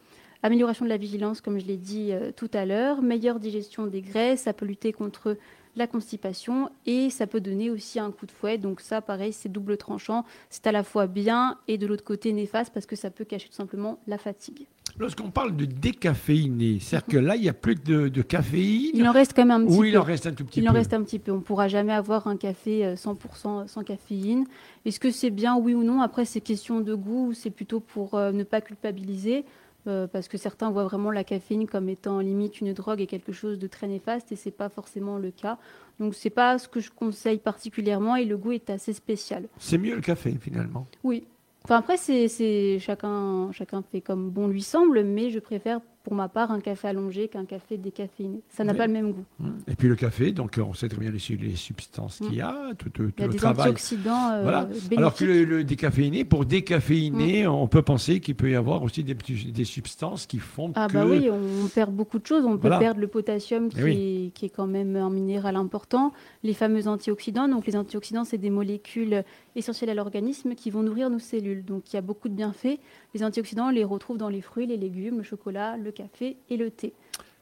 Amélioration 0.43 0.85
de 0.85 0.91
la 0.91 0.97
vigilance, 0.97 1.41
comme 1.41 1.59
je 1.59 1.67
l'ai 1.67 1.76
dit 1.76 2.12
euh, 2.12 2.33
tout 2.33 2.50
à 2.52 2.67
l'heure, 2.67 3.00
meilleure 3.00 3.38
digestion 3.38 3.87
des 3.87 4.02
graisses, 4.02 4.43
ça 4.43 4.52
peut 4.52 4.67
lutter 4.67 4.93
contre 4.93 5.37
la 5.76 5.87
constipation 5.87 6.71
et 6.85 7.11
ça 7.11 7.26
peut 7.26 7.41
donner 7.41 7.71
aussi 7.71 7.99
un 7.99 8.11
coup 8.11 8.26
de 8.26 8.33
fouet. 8.33 8.59
Donc 8.59 8.81
ça, 8.81 9.00
pareil, 9.00 9.33
c'est 9.33 9.49
double 9.50 9.76
tranchant. 9.76 10.25
C'est 10.50 10.67
à 10.67 10.73
la 10.73 10.83
fois 10.83 11.07
bien 11.07 11.59
et 11.69 11.79
de 11.79 11.87
l'autre 11.87 12.05
côté 12.05 12.33
néfaste 12.33 12.75
parce 12.75 12.87
que 12.87 12.97
ça 12.97 13.11
peut 13.11 13.25
cacher 13.25 13.49
tout 13.49 13.55
simplement 13.55 13.99
la 14.07 14.19
fatigue. 14.19 14.67
Lorsqu'on 14.99 15.31
parle 15.31 15.57
de 15.57 15.65
décaféiné, 15.65 16.79
c'est-à-dire 16.81 17.07
que 17.07 17.17
là, 17.17 17.37
il 17.37 17.43
n'y 17.43 17.49
a 17.49 17.55
plus 17.55 17.75
de, 17.75 18.09
de, 18.09 18.23
caféine. 18.23 18.91
Il 18.95 19.09
en 19.09 19.13
reste 19.13 19.33
quand 19.35 19.45
même 19.45 19.63
un 19.63 19.65
petit 19.65 19.75
peu. 19.75 19.81
Oui, 19.81 19.89
il 19.91 19.99
en 19.99 20.03
reste 20.03 20.27
un 20.27 20.33
tout 20.33 20.45
petit 20.45 20.61
peu. 20.61 20.67
Il 20.67 20.71
en 20.71 20.73
reste 20.73 20.93
un 20.93 21.03
petit 21.03 21.19
peu. 21.19 21.33
On 21.33 21.37
ne 21.37 21.41
pourra 21.41 21.69
jamais 21.69 21.93
avoir 21.93 22.27
un 22.27 22.37
café 22.37 22.95
100% 22.95 23.17
euh, 23.17 23.67
sans 23.67 23.83
caféine. 23.85 24.47
Est-ce 24.85 25.01
que 25.01 25.11
c'est 25.11 25.31
bien, 25.31 25.57
oui 25.57 25.75
ou 25.75 25.83
non? 25.83 26.03
Après, 26.03 26.25
c'est 26.25 26.41
question 26.41 26.81
de 26.81 26.95
goût. 26.95 27.33
C'est 27.35 27.51
plutôt 27.51 27.81
pour 27.81 28.15
euh, 28.15 28.33
ne 28.33 28.45
pas 28.45 28.61
culpabiliser. 28.61 29.45
Euh, 29.89 30.07
parce 30.07 30.29
que 30.29 30.39
certains 30.39 30.71
voient 30.71 30.85
vraiment 30.85 31.11
la 31.11 31.25
caféine 31.25 31.67
comme 31.67 31.89
étant 31.89 32.21
limite 32.21 32.61
une 32.61 32.73
drogue 32.73 33.01
et 33.01 33.09
quelque 33.09 33.33
chose 33.33 33.59
de 33.59 33.67
très 33.67 33.89
néfaste, 33.89 34.31
et 34.31 34.37
c'est 34.37 34.53
pas 34.53 34.69
forcément 34.69 35.19
le 35.19 35.33
cas. 35.33 35.59
Donc 35.99 36.15
c'est 36.15 36.31
pas 36.31 36.59
ce 36.59 36.69
que 36.69 36.79
je 36.79 36.91
conseille 36.91 37.39
particulièrement, 37.39 38.15
et 38.15 38.25
le 38.25 38.37
goût 38.37 38.53
est 38.53 38.71
assez 38.71 38.93
spécial. 38.93 39.49
C'est 39.59 39.79
mieux 39.79 39.97
le 39.97 40.01
café 40.01 40.37
finalement. 40.41 40.87
Oui, 41.03 41.25
Enfin 41.64 41.76
après, 41.76 41.97
c'est 41.97 42.78
chacun, 42.81 43.50
chacun 43.52 43.83
fait 43.83 44.00
comme 44.00 44.31
bon 44.31 44.49
lui 44.49 44.62
semble, 44.62 45.04
mais 45.04 45.31
je 45.31 45.38
préfère 45.38 45.81
pour 46.02 46.14
ma 46.14 46.28
part 46.28 46.50
un 46.50 46.61
café 46.61 46.88
allongé 46.88 47.28
qu'un 47.28 47.44
café 47.44 47.76
décaféiné. 47.76 48.40
Ça 48.49 48.64
n'a 48.64 48.75
pas 48.75 48.87
le 48.87 48.92
même 48.92 49.12
goût. 49.12 49.25
Mmh. 49.38 49.50
Et 49.68 49.75
puis 49.76 49.88
le 49.88 49.94
café, 49.94 50.32
donc 50.32 50.59
on 50.64 50.75
sait 50.75 50.88
très 50.88 50.99
bien 50.99 51.11
les, 51.11 51.37
les 51.37 51.56
substances 51.56 52.18
qu'il 52.18 52.35
y 52.35 52.40
a, 52.40 52.73
tout, 52.76 52.88
tout, 52.90 53.11
Il 53.16 53.21
y 53.21 53.25
a 53.25 53.26
le 53.26 53.32
des 53.32 53.38
travail. 53.38 53.68
antioxydants. 53.68 54.30
Euh, 54.32 54.42
voilà. 54.42 54.68
Alors 54.97 55.14
que 55.14 55.25
le, 55.25 55.64
décaféiné, 55.64 56.25
pour 56.25 56.44
décaféiner, 56.44 57.47
mmh. 57.47 57.50
on 57.50 57.68
peut 57.68 57.82
penser 57.82 58.21
qu'il 58.21 58.35
peut 58.35 58.50
y 58.50 58.54
avoir 58.54 58.82
aussi 58.82 59.04
des, 59.04 59.14
des 59.14 59.64
substances 59.64 60.26
qui 60.26 60.38
font 60.38 60.73
ah 60.75 60.88
que. 60.88 60.99
Ah 60.99 61.04
bah 61.04 61.11
oui, 61.11 61.30
on 61.30 61.68
perd 61.68 61.92
beaucoup 61.92 62.18
de 62.18 62.26
choses. 62.26 62.44
On 62.44 62.59
peut 62.59 62.71
perdre 62.71 63.00
le 63.00 63.09
potassium 63.09 63.68
eh 63.73 63.75
qui, 63.75 63.80
est, 63.80 64.30
qui, 64.35 64.47
est, 64.47 64.50
quand 64.50 64.66
même 64.66 64.97
un 64.97 65.11
minéral 65.11 65.56
important. 65.56 66.12
Les 66.42 66.54
fameux 66.54 66.88
antioxydants. 66.88 67.49
Donc 67.49 67.66
les 67.66 67.76
antioxydants, 67.76 68.25
c'est 68.25 68.38
des 68.38 68.50
molécules 68.50 69.25
essentielles 69.54 69.90
à 69.90 69.94
l'organisme 69.94 70.54
qui 70.54 70.71
vont 70.71 70.82
nourrir 70.82 71.11
nos 71.11 71.18
cellules. 71.18 71.64
Donc 71.64 71.92
il 71.92 71.97
y 71.97 71.99
a 71.99 72.02
beaucoup 72.02 72.28
de 72.28 72.35
bienfaits. 72.35 72.78
Les 73.14 73.23
antioxydants, 73.25 73.69
on 73.69 73.71
les 73.71 73.85
retrouve 73.85 74.16
dans 74.16 74.28
les 74.28 74.40
fruits, 74.40 74.66
les 74.66 74.76
légumes, 74.76 75.19
le 75.19 75.23
chocolat, 75.23 75.76
le 75.76 75.92
café 75.92 76.37
et 76.49 76.57
le 76.57 76.71
thé. 76.71 76.92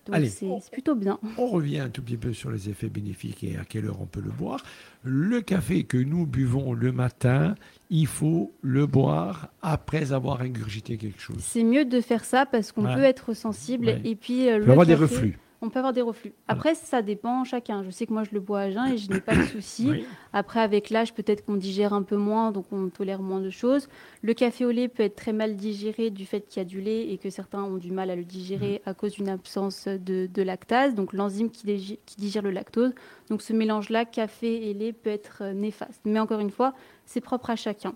Donc 0.06 0.16
c'est 0.26 0.70
plutôt 0.72 0.94
bien. 0.94 1.18
On 1.36 1.46
revient 1.46 1.80
un 1.80 1.88
tout 1.88 2.02
petit 2.02 2.16
peu 2.16 2.32
sur 2.32 2.50
les 2.50 2.68
effets 2.68 2.88
bénéfiques 2.88 3.44
et 3.44 3.56
à 3.56 3.64
quelle 3.64 3.86
heure 3.86 4.00
on 4.00 4.06
peut 4.06 4.22
le 4.22 4.30
boire. 4.30 4.62
Le 5.04 5.40
café 5.40 5.84
que 5.84 5.98
nous 5.98 6.26
buvons 6.26 6.72
le 6.72 6.90
matin, 6.90 7.54
il 7.90 8.06
faut 8.06 8.52
le 8.62 8.86
boire 8.86 9.50
après 9.62 10.12
avoir 10.12 10.40
ingurgité 10.40 10.96
quelque 10.96 11.20
chose. 11.20 11.38
C'est 11.40 11.64
mieux 11.64 11.84
de 11.84 12.00
faire 12.00 12.24
ça 12.24 12.46
parce 12.46 12.72
qu'on 12.72 12.82
peut 12.82 13.04
être 13.04 13.34
sensible 13.34 14.00
et 14.04 14.16
puis 14.16 14.48
euh, 14.48 14.58
le 14.58 14.70
avoir 14.70 14.86
des 14.86 14.94
reflux. 14.94 15.38
On 15.62 15.68
peut 15.68 15.78
avoir 15.78 15.92
des 15.92 16.00
reflux. 16.00 16.32
Après, 16.48 16.74
ça 16.74 17.02
dépend 17.02 17.44
chacun. 17.44 17.82
Je 17.82 17.90
sais 17.90 18.06
que 18.06 18.12
moi, 18.12 18.24
je 18.24 18.30
le 18.32 18.40
bois 18.40 18.60
à 18.60 18.70
jeun 18.70 18.86
et 18.86 18.96
je 18.96 19.10
n'ai 19.10 19.20
pas 19.20 19.36
de 19.36 19.42
souci. 19.42 20.04
Après, 20.32 20.60
avec 20.60 20.88
l'âge, 20.88 21.12
peut-être 21.12 21.44
qu'on 21.44 21.56
digère 21.56 21.92
un 21.92 22.02
peu 22.02 22.16
moins, 22.16 22.50
donc 22.50 22.66
on 22.72 22.88
tolère 22.88 23.20
moins 23.20 23.40
de 23.40 23.50
choses. 23.50 23.88
Le 24.22 24.32
café 24.32 24.64
au 24.64 24.70
lait 24.70 24.88
peut 24.88 25.02
être 25.02 25.16
très 25.16 25.32
mal 25.32 25.56
digéré 25.56 26.10
du 26.10 26.24
fait 26.24 26.40
qu'il 26.40 26.60
y 26.60 26.62
a 26.62 26.64
du 26.64 26.80
lait 26.80 27.10
et 27.10 27.18
que 27.18 27.28
certains 27.28 27.62
ont 27.62 27.76
du 27.76 27.90
mal 27.90 28.10
à 28.10 28.16
le 28.16 28.24
digérer 28.24 28.80
mm. 28.86 28.88
à 28.88 28.94
cause 28.94 29.12
d'une 29.12 29.28
absence 29.28 29.86
de, 29.86 30.42
lactase, 30.42 30.94
donc 30.94 31.12
l'enzyme 31.12 31.50
qui, 31.50 31.98
qui 32.06 32.16
digère 32.16 32.42
le 32.42 32.50
lactose. 32.50 32.94
Donc 33.28 33.42
ce 33.42 33.52
mélange-là, 33.52 34.06
café 34.06 34.70
et 34.70 34.74
lait, 34.74 34.92
peut 34.92 35.10
être 35.10 35.42
euh, 35.42 35.52
néfaste. 35.52 36.00
Mais 36.06 36.20
encore 36.20 36.40
une 36.40 36.50
fois, 36.50 36.74
c'est 37.04 37.20
propre 37.20 37.50
à 37.50 37.56
chacun. 37.56 37.94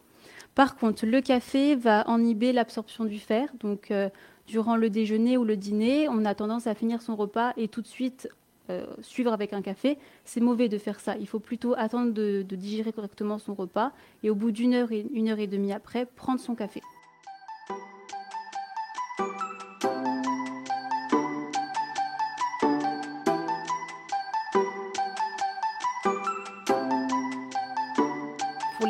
Par 0.55 0.77
contre, 0.77 1.07
le 1.07 1.21
café 1.21 1.75
va 1.75 2.05
inhiber 2.07 2.53
l'absorption 2.53 3.05
du 3.05 3.19
fer. 3.19 3.49
Donc, 3.61 3.91
euh, 3.91 4.09
durant 4.47 4.77
le 4.77 4.91
déjeuner 4.91 5.37
ou 5.37 5.45
le 5.45 5.57
dîner, 5.57 6.09
on 6.09 6.25
a 6.25 6.35
tendance 6.35 6.67
à 6.67 6.75
finir 6.75 7.03
son 7.03 7.17
repas 7.17 7.53
et 7.57 7.69
tout 7.69 7.83
de 7.83 7.87
suite 7.87 8.29
euh, 8.71 8.87
suivre 9.03 9.33
avec 9.33 9.53
un 9.53 9.63
café. 9.63 9.99
C'est 10.25 10.41
mauvais 10.41 10.69
de 10.69 10.79
faire 10.79 11.01
ça. 11.01 11.17
Il 11.19 11.27
faut 11.27 11.41
plutôt 11.41 11.75
attendre 11.77 12.13
de, 12.13 12.43
de 12.43 12.57
digérer 12.57 12.93
correctement 12.93 13.39
son 13.39 13.55
repas 13.55 13.93
et 14.23 14.31
au 14.31 14.35
bout 14.35 14.53
d'une 14.53 14.75
heure 14.75 14.93
et 14.93 15.07
une 15.13 15.29
heure 15.29 15.39
et 15.39 15.47
demie 15.47 15.73
après, 15.73 16.07
prendre 16.07 16.41
son 16.41 16.55
café. 16.55 16.81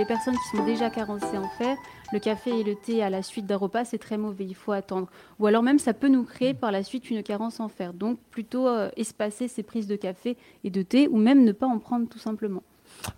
Les 0.04 0.08
personnes 0.08 0.36
qui 0.36 0.54
sont 0.54 0.66
déjà 0.66 0.90
carencées 0.90 1.38
en 1.38 1.48
fer, 1.48 1.78
le 2.12 2.18
café 2.18 2.60
et 2.60 2.62
le 2.62 2.74
thé 2.74 3.02
à 3.02 3.08
la 3.08 3.22
suite 3.22 3.46
d'un 3.46 3.56
repas, 3.56 3.86
c'est 3.86 3.96
très 3.96 4.18
mauvais, 4.18 4.44
il 4.44 4.54
faut 4.54 4.72
attendre. 4.72 5.08
Ou 5.38 5.46
alors 5.46 5.62
même, 5.62 5.78
ça 5.78 5.94
peut 5.94 6.08
nous 6.08 6.24
créer 6.24 6.52
par 6.52 6.70
la 6.72 6.82
suite 6.82 7.10
une 7.10 7.22
carence 7.22 7.58
en 7.58 7.68
fer. 7.68 7.94
Donc 7.94 8.18
plutôt 8.30 8.68
euh, 8.68 8.90
espacer 8.98 9.48
ces 9.48 9.62
prises 9.62 9.86
de 9.86 9.96
café 9.96 10.36
et 10.62 10.68
de 10.68 10.82
thé, 10.82 11.08
ou 11.08 11.16
même 11.16 11.42
ne 11.42 11.52
pas 11.52 11.66
en 11.66 11.78
prendre 11.78 12.06
tout 12.06 12.18
simplement. 12.18 12.62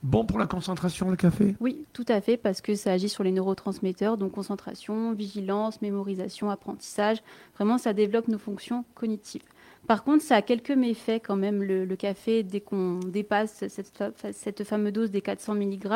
Bon 0.05 0.25
pour 0.25 0.39
la 0.39 0.47
concentration, 0.47 1.11
le 1.11 1.17
café? 1.17 1.57
Oui, 1.59 1.85
tout 1.93 2.05
à 2.07 2.21
fait, 2.21 2.37
parce 2.37 2.61
que 2.61 2.77
ça 2.77 2.93
agit 2.93 3.09
sur 3.09 3.25
les 3.25 3.33
neurotransmetteurs, 3.33 4.17
donc 4.17 4.31
concentration, 4.31 5.13
vigilance, 5.13 5.83
mémorisation, 5.83 6.51
apprentissage. 6.51 7.19
Vraiment, 7.57 7.79
ça 7.79 7.95
développe 7.95 8.29
nos 8.29 8.39
fonctions 8.39 8.85
cognitives. 8.95 9.43
Par 9.87 10.03
contre, 10.03 10.25
ça 10.25 10.37
a 10.37 10.43
quelques 10.43 10.71
méfaits 10.71 11.23
quand 11.25 11.37
même, 11.37 11.63
le, 11.63 11.97
café, 11.97 12.43
dès 12.43 12.61
qu'on 12.61 12.99
dépasse 12.99 13.65
cette, 13.69 14.65
fameuse 14.65 14.93
dose 14.93 15.11
des 15.11 15.21
400 15.21 15.55
mg. 15.55 15.89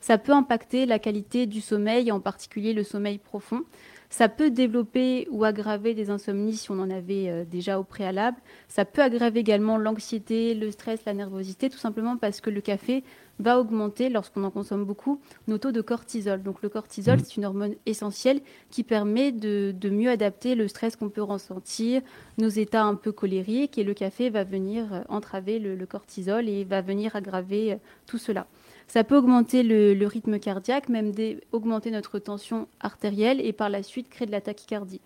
Ça 0.00 0.18
peut 0.18 0.32
impacter 0.32 0.86
la 0.86 0.98
qualité 0.98 1.46
du 1.46 1.60
sommeil, 1.60 2.12
en 2.12 2.20
particulier 2.20 2.72
le 2.72 2.84
sommeil 2.84 3.18
profond. 3.18 3.62
Ça 4.10 4.28
peut 4.28 4.50
développer 4.50 5.28
ou 5.30 5.44
aggraver 5.44 5.94
des 5.94 6.08
insomnies 6.10 6.56
si 6.56 6.70
on 6.70 6.78
en 6.80 6.90
avait 6.90 7.28
euh, 7.28 7.44
déjà 7.44 7.78
au 7.78 7.84
préalable. 7.84 8.38
Ça 8.66 8.84
peut 8.84 9.02
aggraver 9.02 9.40
également 9.40 9.76
l'anxiété, 9.76 10.54
le 10.54 10.70
stress, 10.70 11.00
la 11.04 11.12
nervosité, 11.12 11.68
tout 11.68 11.78
simplement 11.78 12.16
parce 12.16 12.40
que 12.40 12.48
le 12.48 12.60
café 12.62 13.04
va 13.38 13.60
augmenter, 13.60 14.08
lorsqu'on 14.08 14.44
en 14.44 14.50
consomme 14.50 14.84
beaucoup, 14.84 15.20
nos 15.46 15.58
taux 15.58 15.72
de 15.72 15.80
cortisol. 15.80 16.42
Donc 16.42 16.62
le 16.62 16.68
cortisol, 16.68 17.18
mmh. 17.18 17.22
c'est 17.24 17.36
une 17.36 17.44
hormone 17.44 17.74
essentielle 17.86 18.40
qui 18.70 18.82
permet 18.82 19.32
de, 19.32 19.74
mieux 19.90 20.10
adapter 20.10 20.54
le 20.54 20.68
stress 20.68 20.96
qu'on 20.96 21.08
peut 21.08 21.22
ressentir, 21.22 22.02
nos 22.38 22.48
états 22.48 22.84
un 22.84 22.94
peu 22.94 23.12
colériques, 23.12 23.78
et 23.78 23.84
le 23.84 23.94
café 23.94 24.30
va 24.30 24.44
venir 24.44 24.92
euh, 24.92 25.00
entraver 25.08 25.58
le, 25.58 25.86
cortisol 25.86 26.48
et 26.48 26.64
va 26.64 26.80
venir 26.80 27.14
aggraver 27.14 27.72
euh, 27.72 27.76
tout 28.06 28.18
cela. 28.18 28.46
Ça 28.88 29.04
peut 29.04 29.16
augmenter 29.16 29.62
le, 29.62 30.06
rythme 30.06 30.38
cardiaque, 30.38 30.88
même 30.88 31.12
augmenter 31.52 31.90
notre 31.90 32.18
tension 32.18 32.68
artérielle 32.80 33.40
et 33.40 33.52
par 33.52 33.68
la 33.68 33.82
suite 33.82 34.08
créer 34.08 34.26
de 34.26 34.32
la 34.32 34.40
tachycardie. 34.40 35.02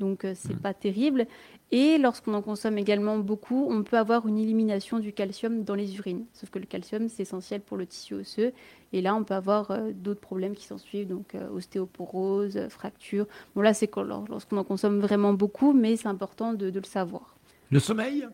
Donc 0.00 0.24
euh, 0.24 0.32
c'est 0.34 0.54
mmh. 0.54 0.60
pas 0.60 0.74
terrible. 0.74 1.26
Et 1.70 1.98
lorsqu'on 1.98 2.34
en 2.34 2.42
consomme 2.42 2.78
également 2.78 3.18
beaucoup, 3.18 3.66
on 3.70 3.82
peut 3.82 3.98
avoir 3.98 4.26
une 4.28 4.38
élimination 4.38 4.98
du 5.00 5.12
calcium 5.12 5.64
dans 5.64 5.74
les 5.74 5.96
urines. 5.96 6.26
Sauf 6.32 6.50
que 6.50 6.58
le 6.58 6.66
calcium, 6.66 7.08
c'est 7.08 7.22
essentiel 7.22 7.60
pour 7.60 7.76
le 7.76 7.86
tissu 7.86 8.14
osseux. 8.14 8.52
Et 8.92 9.02
là, 9.02 9.14
on 9.14 9.24
peut 9.24 9.34
avoir 9.34 9.70
euh, 9.70 9.90
d'autres 9.92 10.20
problèmes 10.20 10.54
qui 10.54 10.66
s'en 10.66 10.78
suivent, 10.78 11.08
donc 11.08 11.34
euh, 11.34 11.48
ostéoporose, 11.50 12.68
fracture. 12.68 13.26
Bon, 13.54 13.62
là, 13.62 13.74
c'est 13.74 13.90
lorsqu'on 13.96 14.56
en 14.56 14.64
consomme 14.64 15.00
vraiment 15.00 15.32
beaucoup, 15.32 15.72
mais 15.72 15.96
c'est 15.96 16.08
important 16.08 16.54
de 16.54 16.70
le 16.70 16.84
savoir. 16.84 17.36
Le 17.70 17.80
sommeil? 17.80 18.28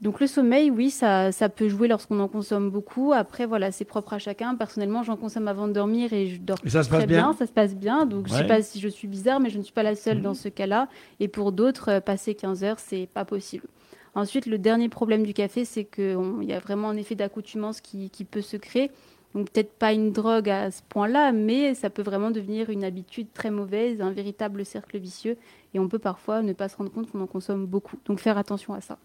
Donc 0.00 0.20
le 0.20 0.26
sommeil, 0.26 0.70
oui, 0.70 0.90
ça, 0.90 1.30
peut 1.54 1.68
jouer 1.68 1.88
lorsqu'on 1.88 2.20
en 2.20 2.28
consomme 2.28 2.70
beaucoup. 2.70 3.12
Après, 3.12 3.46
voilà, 3.46 3.72
c'est 3.72 3.84
propre 3.84 4.12
à 4.12 4.18
chacun. 4.18 4.54
Personnellement, 4.54 5.02
j'en 5.02 5.16
consomme 5.16 5.48
avant 5.48 5.66
de 5.66 5.72
dormir 5.72 6.12
et 6.12 6.26
je 6.26 6.40
dors 6.40 6.58
ça 6.66 6.82
très 6.84 7.06
bien. 7.06 7.32
Ça 7.32 7.46
se 7.46 7.52
passe 7.52 7.74
bien. 7.74 8.04
Donc 8.04 8.28
je 8.28 8.34
ne 8.34 8.38
sais 8.38 8.46
pas 8.46 8.60
si 8.60 8.80
je 8.80 8.88
suis 8.88 9.08
bizarre, 9.08 9.40
mais 9.40 9.50
je 9.50 9.58
ne 9.58 9.62
suis 9.62 9.72
pas 9.72 9.82
la 9.82 9.94
seule 9.94 10.20
dans 10.20 10.30
mhm. 10.30 10.34
ce 10.34 10.48
cas-là. 10.48 10.88
Et 11.20 11.28
pour 11.28 11.52
d'autres, 11.52 11.90
euh, 11.90 12.00
passer 12.00 12.34
15 12.34 12.64
heures, 12.64 12.78
c'est 12.78 13.08
pas 13.14 13.24
possible. 13.24 13.66
Ensuite, 14.14 14.46
le 14.46 14.58
dernier 14.58 14.88
problème 14.88 15.24
du 15.24 15.32
café, 15.32 15.64
c'est 15.64 15.84
qu'il 15.84 16.42
y 16.42 16.52
a 16.52 16.58
vraiment 16.58 16.90
un 16.90 16.96
effet 16.96 17.14
d'accoutumance 17.14 17.80
qui, 17.80 18.10
qui 18.10 18.24
peut 18.24 18.42
se 18.42 18.56
créer. 18.56 18.90
Donc 19.34 19.50
peut-être 19.50 19.72
pas 19.72 19.92
une 19.92 20.12
drogue 20.12 20.48
à 20.48 20.70
ce 20.70 20.80
point-là, 20.88 21.32
mais 21.32 21.74
ça 21.74 21.90
peut 21.90 22.02
vraiment 22.02 22.30
devenir 22.30 22.70
une 22.70 22.84
habitude 22.84 23.26
très 23.34 23.50
mauvaise, 23.50 24.00
un 24.00 24.12
véritable 24.12 24.64
cercle 24.64 24.98
vicieux. 24.98 25.36
Et 25.72 25.80
on 25.80 25.88
peut 25.88 25.98
parfois 25.98 26.42
ne 26.42 26.52
pas 26.52 26.68
se 26.68 26.76
rendre 26.76 26.92
compte 26.92 27.10
qu'on 27.10 27.20
en 27.20 27.26
consomme 27.26 27.66
beaucoup. 27.66 27.96
Donc 28.04 28.20
faire 28.20 28.38
attention 28.38 28.74
à 28.74 28.80
ça. 28.80 28.98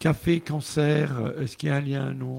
Café, 0.00 0.40
cancer, 0.40 1.14
euh, 1.20 1.42
est-ce 1.42 1.58
qu'il 1.58 1.68
y 1.68 1.72
a 1.72 1.76
un 1.76 1.80
lien 1.82 2.14
Non. 2.14 2.38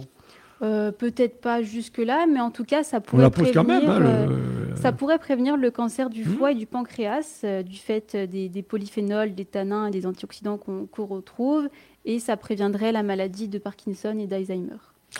Euh, 0.63 0.91
peut-être 0.91 1.39
pas 1.39 1.61
jusque-là, 1.61 2.25
mais 2.25 2.39
en 2.39 2.49
tout 2.49 2.63
cas, 2.63 2.81
ça 2.81 3.01
pourrait, 3.01 3.29
prévenir, 3.29 3.63
même, 3.63 3.87
hein, 3.87 4.01
euh, 4.01 4.75
ça 4.75 4.91
pourrait 4.91 5.19
prévenir 5.19 5.57
le 5.57 5.69
cancer 5.69 6.09
du 6.09 6.25
hmm. 6.25 6.37
foie 6.37 6.51
et 6.53 6.55
du 6.55 6.65
pancréas 6.65 7.45
du 7.63 7.77
fait 7.77 8.15
des, 8.15 8.63
polyphénols, 8.63 9.35
des 9.35 9.45
tanins 9.45 9.85
et 9.87 9.91
des 9.91 10.07
antioxydants 10.07 10.57
qu'on 10.57 11.05
retrouve, 11.05 11.69
et 12.03 12.17
ça 12.17 12.35
préviendrait 12.35 12.91
la 12.91 13.03
maladie 13.03 13.47
de 13.47 13.59
Parkinson 13.59 14.17
et 14.17 14.25
d'Alzheimer. 14.25 14.77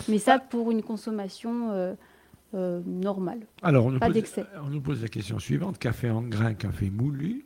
Mais 0.08 0.18
ça, 0.18 0.38
ah. 0.38 0.40
pour 0.40 0.72
une 0.72 0.82
consommation 0.82 1.96
normale, 2.54 3.42
Alors, 3.62 3.86
on 3.86 4.00
pas 4.00 4.10
d'excès. 4.10 4.46
On 4.66 4.70
nous 4.70 4.82
pose 4.82 5.04
la 5.04 5.10
question 5.10 5.38
suivante 5.38 5.78
café 5.78 6.10
en 6.10 6.24
grain, 6.24 6.56
café 6.56 6.90
moulu 6.90 7.46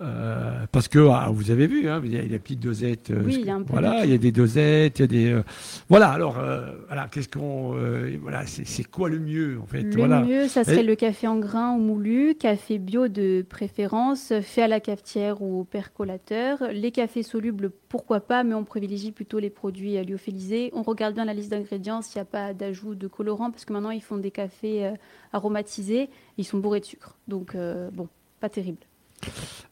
Euh, 0.00 0.66
parce 0.72 0.88
que 0.88 1.08
ah, 1.10 1.28
vous 1.30 1.50
avez 1.50 1.66
vu, 1.66 1.88
hein, 1.88 2.00
il 2.04 2.14
y 2.14 2.18
a 2.18 2.22
des 2.22 2.38
petites 2.38 2.60
dosettes. 2.60 3.10
Euh, 3.10 3.22
oui, 3.24 3.36
il 3.40 3.46
y 3.46 3.50
a 3.50 3.56
un 3.56 3.62
peu 3.62 3.72
voilà, 3.72 4.04
il 4.04 4.10
y 4.10 4.14
a 4.14 4.18
des 4.18 4.32
dosettes, 4.32 4.98
il 4.98 5.02
y 5.02 5.04
a 5.04 5.06
des. 5.06 5.32
Euh, 5.32 5.42
voilà. 5.88 6.10
Alors, 6.10 6.38
voilà, 6.86 7.08
qu'est-ce 7.10 7.28
qu'on, 7.28 7.76
voilà, 8.22 8.46
c'est 8.46 8.84
quoi 8.84 9.08
le 9.08 9.18
mieux 9.18 9.58
en 9.62 9.66
fait 9.66 9.82
Le 9.82 10.24
mieux, 10.24 10.48
ça 10.48 10.64
serait 10.64 10.82
le 10.82 10.94
café 10.94 11.26
en 11.26 11.38
grain 11.38 11.74
ou 11.74 11.78
moulu, 11.78 12.34
café 12.34 12.78
bio 12.78 13.08
de 13.08 13.44
préférence, 13.48 14.32
fait 14.40 14.62
à 14.62 14.68
la 14.68 14.80
cafetière 14.80 15.42
ou 15.42 15.60
au 15.60 15.64
percolateur. 15.64 16.62
Les 16.72 16.90
cafés 16.90 17.22
solubles, 17.22 17.70
pourquoi 17.88 18.20
pas, 18.20 18.44
mais 18.44 18.54
on 18.54 18.64
privilégie 18.64 19.12
plutôt 19.12 19.38
les 19.38 19.50
produits 19.50 20.02
lyophilisés. 20.02 20.70
On 20.74 20.82
regarde 20.82 21.14
bien 21.14 21.24
la 21.24 21.34
liste 21.34 21.50
d'ingrédients 21.50 22.02
s'il 22.02 22.18
n'y 22.18 22.22
a 22.22 22.26
pas 22.26 22.54
d'ajout 22.54 22.94
de 22.94 23.08
colorant, 23.08 23.50
parce 23.50 23.64
que 23.64 23.72
maintenant 23.72 23.90
ils 23.90 24.02
font 24.02 24.16
des 24.16 24.30
cafés 24.30 24.92
aromatisés, 25.32 26.08
ils 26.38 26.44
sont 26.44 26.58
bourrés 26.58 26.80
de 26.80 26.86
sucre, 26.86 27.18
donc 27.26 27.56
bon, 27.92 28.08
pas 28.40 28.48
terrible. 28.48 28.78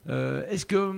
Euh, 0.09 0.47
est-ce 0.49 0.67
que, 0.67 0.95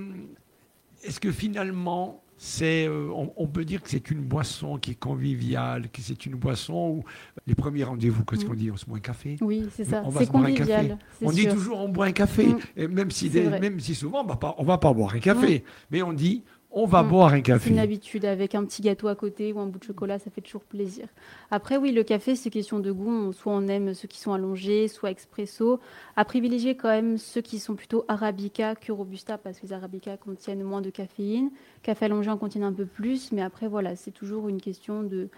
est 1.03 1.19
que 1.19 1.31
finalement, 1.31 2.21
c'est, 2.37 2.87
euh, 2.87 3.09
on, 3.35 3.47
peut 3.47 3.65
dire 3.65 3.83
que 3.83 3.89
c'est 3.89 4.11
une 4.11 4.21
boisson 4.21 4.77
qui 4.77 4.91
est 4.91 4.99
conviviale, 4.99 5.89
que 5.89 6.01
c'est 6.01 6.25
une 6.25 6.35
boisson 6.35 6.89
où 6.89 7.03
les 7.45 7.53
premiers 7.53 7.83
rendez-vous, 7.83 8.23
qu'est-ce 8.23 8.45
qu'on 8.45 8.53
dit 8.53 8.71
On 8.71 8.77
se 8.77 8.85
boit 8.85 8.97
un 8.97 9.01
café? 9.01 9.35
Oui, 9.41 9.67
c'est 9.75 9.83
ça. 9.83 10.03
On 10.05 10.09
va 10.09 10.25
se 10.25 10.31
boire 10.31 10.45
un 10.45 10.53
café. 10.53 10.95
On 11.21 11.31
dit 11.31 11.47
toujours 11.47 11.79
on 11.79 11.89
boit 11.89 12.05
un 12.05 12.13
café, 12.13 12.47
mm. 12.47 12.59
et 12.77 12.87
même, 12.87 13.11
si 13.11 13.29
même 13.29 13.79
si 13.81 13.93
souvent 13.93 14.21
on 14.21 14.63
ne 14.63 14.67
va 14.67 14.77
pas 14.77 14.93
boire 14.93 15.15
un 15.15 15.19
café, 15.19 15.59
mm. 15.59 15.71
mais 15.91 16.01
on 16.01 16.13
dit 16.13 16.43
on 16.71 16.85
va 16.85 17.03
mm. 17.03 17.07
boire 17.07 17.33
un 17.33 17.41
café. 17.41 17.65
C'est 17.65 17.69
une 17.71 17.79
habitude 17.79 18.25
avec 18.25 18.53
un 18.55 18.63
petit 18.63 18.81
gâteau 18.81 19.07
à 19.07 19.15
côté 19.15 19.51
ou 19.53 19.59
un 19.59 19.65
bout 19.65 19.79
de 19.79 19.83
chocolat, 19.83 20.19
ça 20.19 20.29
fait 20.29 20.41
toujours 20.41 20.63
plaisir. 20.63 21.07
Après, 21.51 21.77
oui, 21.77 21.91
le 21.91 22.03
café, 22.03 22.35
c'est 22.35 22.49
question 22.49 22.79
de 22.79 22.91
goût. 22.91 23.33
Soit 23.33 23.53
on 23.53 23.67
aime 23.67 23.93
ceux 23.93 24.07
qui 24.07 24.19
sont 24.19 24.33
allongés, 24.33 24.87
soit 24.87 25.09
expresso. 25.09 25.79
À 26.15 26.25
privilégier 26.25 26.75
quand 26.75 26.89
même 26.89 27.17
ceux 27.17 27.41
qui 27.41 27.59
sont 27.59 27.75
plutôt 27.75 28.05
arabica 28.07 28.75
que 28.75 28.91
robusta 28.91 29.37
parce 29.37 29.59
que 29.59 29.65
les 29.65 29.73
arabica 29.73 30.17
contiennent 30.17 30.63
moins 30.63 30.81
de 30.81 30.89
caféine. 30.89 31.49
Café 31.81 32.05
allongé 32.05 32.29
en 32.29 32.37
contient 32.37 32.63
un 32.63 32.73
peu 32.73 32.85
plus, 32.85 33.31
mais 33.31 33.41
après, 33.41 33.67
voilà, 33.67 33.95
c'est 33.95 34.11
toujours 34.11 34.47
une 34.47 34.61
question 34.61 35.03
de, 35.03 35.29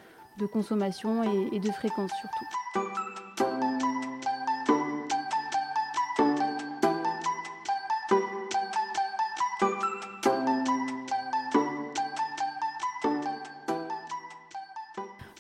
consommation 0.52 1.22
et 1.52 1.60
de 1.60 1.70
fréquence 1.70 2.12
surtout. 2.20 3.51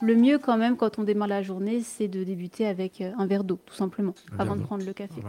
Le 0.01 0.15
mieux 0.15 0.39
quand 0.39 0.58
même 0.58 0.77
quand 0.77 0.98
on 0.98 1.03
démarre 1.03 1.27
la 1.27 1.43
journée, 1.43 1.81
c'est 1.81 2.08
de 2.08 2.24
débuter 2.24 2.65
avec 2.65 3.01
euh, 3.01 3.12
un 3.20 3.27
verre 3.27 3.43
d'eau, 3.43 3.60
tout 3.65 3.75
simplement, 3.75 4.15
avant 4.39 4.55
de 4.55 4.62
prendre 4.62 4.84
le 4.84 4.93
café. 4.93 5.22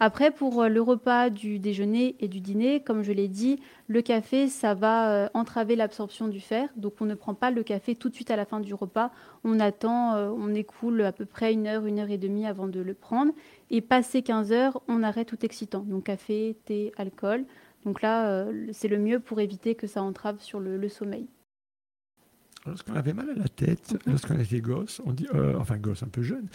Après, 0.00 0.32
pour 0.32 0.62
euh, 0.62 0.68
le 0.68 0.82
repas 0.82 1.30
du 1.30 1.60
déjeuner 1.60 2.16
et 2.18 2.26
du 2.26 2.40
dîner, 2.40 2.82
comme 2.82 3.02
je 3.02 3.12
l'ai 3.12 3.28
dit, 3.28 3.60
le 3.86 4.02
café, 4.02 4.48
ça 4.48 4.74
va 4.74 5.10
euh, 5.10 5.28
entraver 5.32 5.76
l'absorption 5.76 6.26
du 6.26 6.40
fer. 6.40 6.68
Donc 6.76 6.94
on 7.00 7.04
ne 7.04 7.14
prend 7.14 7.34
pas 7.34 7.52
le 7.52 7.62
café 7.62 7.94
tout 7.94 8.08
de 8.08 8.14
suite 8.14 8.32
à 8.32 8.36
la 8.36 8.44
fin 8.44 8.58
du 8.58 8.74
repas. 8.74 9.12
On 9.44 9.60
attend, 9.60 10.16
on 10.16 10.54
écoule 10.54 11.02
à 11.02 11.12
peu 11.12 11.24
près 11.24 11.52
une 11.52 11.68
heure, 11.68 11.86
une 11.86 12.00
heure 12.00 12.10
et 12.10 12.18
demie 12.18 12.46
avant 12.46 12.66
de 12.66 12.80
le 12.80 12.94
prendre. 12.94 13.32
Et 13.70 13.80
passé 13.80 14.22
15 14.22 14.50
heures, 14.52 14.82
on 14.88 15.04
arrête 15.04 15.28
tout 15.28 15.44
excitant. 15.44 15.80
Donc 15.80 16.04
café, 16.04 16.56
thé, 16.64 16.92
alcool. 16.96 17.44
Donc 17.84 18.02
là, 18.02 18.44
c'est 18.72 18.88
le 18.88 18.98
mieux 18.98 19.20
pour 19.20 19.40
éviter 19.40 19.74
que 19.74 19.86
ça 19.86 20.02
entrave 20.02 20.40
sur 20.40 20.60
le 20.60 20.88
sommeil. 20.88 21.28
Lorsqu'on 22.66 22.94
avait 22.94 23.14
mal 23.14 23.30
à 23.30 23.34
la 23.34 23.48
tête, 23.48 23.96
lorsqu'on 24.06 24.38
était 24.38 24.60
gosse, 24.60 25.00
on 25.06 25.12
dit, 25.12 25.26
euh, 25.34 25.54
enfin 25.58 25.78
gosse 25.78 26.02
un 26.02 26.08
peu 26.08 26.20
jeune, 26.22 26.46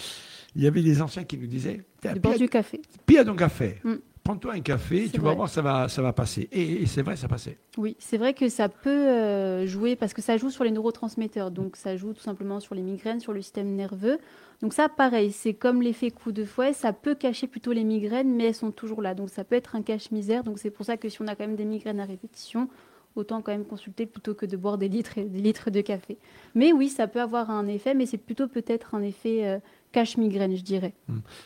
il 0.56 0.62
y 0.62 0.68
avait 0.68 0.84
des 0.84 1.02
anciens 1.02 1.24
qui 1.24 1.38
nous 1.38 1.48
disaient 1.48 1.84
Tiens, 2.02 2.14
Du 2.14 2.48
café. 2.48 2.82
à 3.18 3.26
ton 3.26 3.36
café, 3.36 3.80
Mm. 3.84 3.94
prends-toi 4.24 4.54
un 4.54 4.60
café, 4.60 5.10
tu 5.12 5.20
vas 5.20 5.34
voir, 5.34 5.50
ça 5.50 5.64
va, 5.64 5.88
ça 5.90 6.04
va 6.04 6.14
passer. 6.14 6.48
Et, 6.52 6.84
et 6.84 6.86
c'est 6.86 7.02
vrai, 7.02 7.16
ça 7.16 7.28
passait. 7.28 7.58
Oui, 7.78 7.96
c'est 7.98 8.18
vrai 8.18 8.36
que 8.36 8.50
ça 8.50 8.70
peut 8.70 8.90
euh, 8.90 9.66
jouer 9.66 9.96
parce 9.96 10.14
que 10.14 10.22
ça 10.22 10.38
joue 10.38 10.52
sur 10.52 10.64
les 10.64 10.70
neurotransmetteurs. 10.72 11.50
Donc 11.50 11.76
ça 11.76 11.98
joue 11.98 12.14
tout 12.14 12.22
simplement 12.22 12.60
sur 12.60 12.76
les 12.76 12.84
migraines, 12.84 13.20
sur 13.20 13.34
le 13.34 13.42
système 13.42 13.74
nerveux. 13.76 14.20
Donc 14.62 14.74
ça, 14.74 14.88
pareil, 14.90 15.32
c'est 15.32 15.54
comme 15.56 15.82
l'effet 15.82 16.12
coup 16.12 16.32
de 16.32 16.46
fouet. 16.46 16.74
Ça 16.74 16.94
peut 16.94 17.16
cacher 17.16 17.48
plutôt 17.48 17.72
les 17.72 17.84
migraines, 17.84 18.34
mais 18.36 18.46
elles 18.46 18.56
sont 18.56 18.72
toujours 18.72 19.02
là. 19.02 19.16
Donc 19.16 19.30
ça 19.32 19.44
peut 19.44 19.56
être 19.56 19.76
un 19.76 19.82
cache-misère. 19.82 20.44
Donc 20.44 20.60
c'est 20.60 20.70
pour 20.72 20.86
ça 20.86 20.98
que 20.98 21.10
si 21.10 21.20
on 21.22 21.28
a 21.28 21.36
quand 21.36 21.48
même 21.48 21.56
des 21.56 21.66
migraines 21.66 22.00
à 22.00 22.06
répétition, 22.06 22.70
autant 23.16 23.42
quand 23.42 23.52
même 23.52 23.66
consulter 23.66 24.06
plutôt 24.06 24.34
que 24.34 24.46
de 24.46 24.58
boire 24.58 24.78
des 24.78 24.90
litres 24.90 25.18
et 25.18 25.24
des 25.24 25.40
litres 25.40 25.72
de 25.72 25.82
café. 25.82 26.18
Mais 26.54 26.74
oui, 26.74 26.90
ça 26.90 27.08
peut 27.08 27.22
avoir 27.22 27.50
un 27.50 27.68
effet, 27.68 27.94
mais 27.94 28.06
c'est 28.06 28.18
plutôt 28.18 28.48
peut-être 28.48 28.96
un 28.96 29.02
effet 29.02 29.48
euh, 29.48 29.60
cache-migraine, 29.92 30.56
je 30.56 30.64
dirais. 30.64 30.94